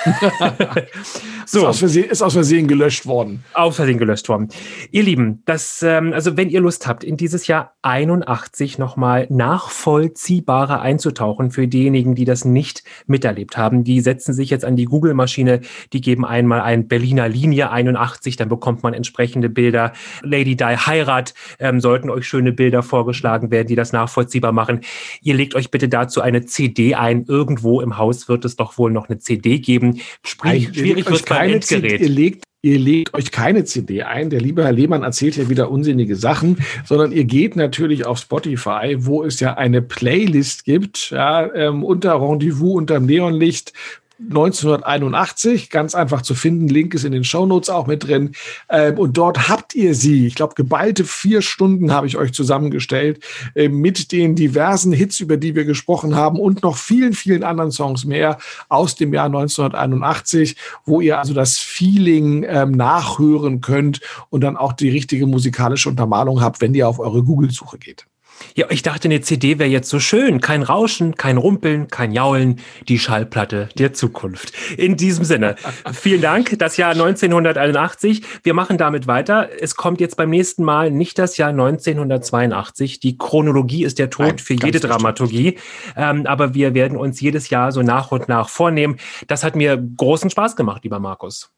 [1.44, 1.58] so.
[1.58, 3.42] Ist aus, Versehen, ist aus Versehen gelöscht worden.
[3.52, 4.48] Aus Versehen gelöscht worden.
[4.92, 10.82] Ihr Lieben, das, ähm, also wenn ihr Lust habt, in dieses Jahr 81 nochmal nachvollziehbarer
[10.82, 15.62] einzutauchen für diejenigen, die das nicht miterlebt haben, die setzen sich jetzt an die Google-Maschine,
[15.92, 19.94] die geben einmal ein Berliner Linie 81, dann bekommt man entsprechende Bilder.
[20.22, 24.80] Lady Di Heirat, ähm, sollten euch schöne Bilder vorgeschlagen werden, die das nachvollziehbar machen.
[25.22, 27.24] Ihr legt euch bitte dazu eine CD ein.
[27.26, 30.00] Irgendwo im Haus wird es doch wohl noch eine CD geben.
[30.24, 32.00] Sprich, schwierig wird beim Endgerät.
[32.00, 34.30] ihr legt ihr legt euch keine CD ein.
[34.30, 38.96] Der liebe Herr Lehmann erzählt ja wieder unsinnige Sachen, sondern ihr geht natürlich auf Spotify,
[38.98, 43.72] wo es ja eine Playlist gibt, ja, ähm, unter Rendezvous unterm Neonlicht
[44.20, 46.68] 1981, ganz einfach zu finden.
[46.68, 48.32] Link ist in den Shownotes auch mit drin.
[48.68, 53.24] Ähm, und dort habt ihr sie, ich glaube, geballte vier Stunden habe ich euch zusammengestellt,
[53.54, 57.70] äh, mit den diversen Hits, über die wir gesprochen haben und noch vielen, vielen anderen
[57.70, 58.38] Songs mehr
[58.68, 64.00] aus dem Jahr 1981, wo ihr also das Feeling ähm, nachhören könnt
[64.30, 68.06] und dann auch die richtige musikalische Untermalung habt, wenn ihr auf eure Google-Suche geht.
[68.54, 70.40] Ja, ich dachte, eine CD wäre jetzt so schön.
[70.40, 72.60] Kein Rauschen, kein Rumpeln, kein Jaulen.
[72.88, 74.52] Die Schallplatte der Zukunft.
[74.76, 75.56] In diesem Sinne,
[75.92, 76.58] vielen Dank.
[76.58, 78.22] Das Jahr 1981.
[78.42, 79.48] Wir machen damit weiter.
[79.60, 83.00] Es kommt jetzt beim nächsten Mal nicht das Jahr 1982.
[83.00, 85.58] Die Chronologie ist der Tod Nein, für jede Dramaturgie.
[85.96, 88.96] Ähm, aber wir werden uns jedes Jahr so nach und nach vornehmen.
[89.26, 91.50] Das hat mir großen Spaß gemacht, lieber Markus.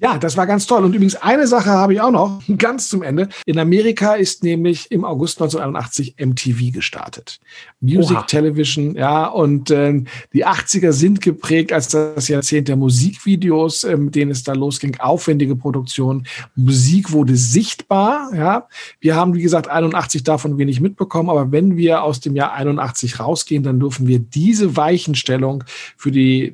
[0.00, 0.84] Ja, das war ganz toll.
[0.84, 3.28] Und übrigens eine Sache habe ich auch noch, ganz zum Ende.
[3.46, 7.38] In Amerika ist nämlich im August 1981 MTV gestartet.
[7.80, 8.22] Music Oha.
[8.22, 14.16] Television, ja, und äh, die 80er sind geprägt als das Jahrzehnt der Musikvideos, äh, mit
[14.16, 16.26] denen es da losging, aufwendige Produktion.
[16.56, 18.66] Musik wurde sichtbar, ja.
[18.98, 23.20] Wir haben, wie gesagt, 81 davon wenig mitbekommen, aber wenn wir aus dem Jahr 81
[23.20, 25.62] rausgehen, dann dürfen wir diese Weichenstellung
[25.96, 26.52] für die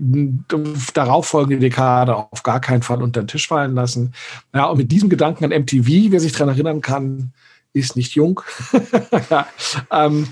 [0.93, 4.13] darauffolgende Dekade auf gar keinen Fall unter Tisch fallen lassen.
[4.55, 7.33] Ja, und mit diesem Gedanken an MTV, wer sich daran erinnern kann,
[7.73, 8.41] ist nicht jung.
[9.93, 10.29] ähm,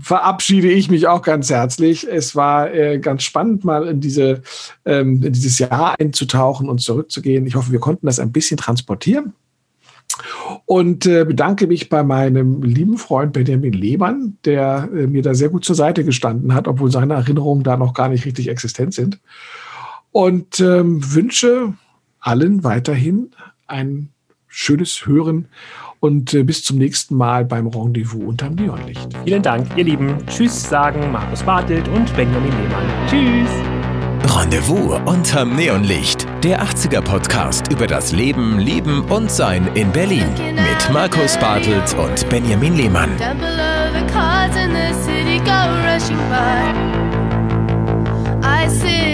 [0.00, 2.06] verabschiede ich mich auch ganz herzlich.
[2.08, 4.42] Es war äh, ganz spannend, mal in, diese,
[4.84, 7.46] ähm, in dieses Jahr einzutauchen und zurückzugehen.
[7.46, 9.34] Ich hoffe, wir konnten das ein bisschen transportieren.
[10.64, 15.48] Und äh, bedanke mich bei meinem lieben Freund Benjamin Lehmann, der äh, mir da sehr
[15.48, 19.20] gut zur Seite gestanden hat, obwohl seine Erinnerungen da noch gar nicht richtig existent sind.
[20.10, 21.74] Und ähm, wünsche
[22.20, 23.30] allen weiterhin
[23.66, 24.10] ein
[24.48, 25.48] schönes Hören
[26.00, 29.08] und äh, bis zum nächsten Mal beim Rendezvous unterm Neonlicht.
[29.24, 30.16] Vielen Dank, ihr Lieben.
[30.26, 32.86] Tschüss sagen Markus Bartelt und Benjamin Lehmann.
[33.08, 33.50] Tschüss.
[34.36, 40.92] Rendezvous unterm Neonlicht, der 80er Podcast über das Leben, Lieben und Sein in Berlin mit
[40.92, 43.10] Markus Bartelt und Benjamin Lehmann.
[48.40, 49.07] I see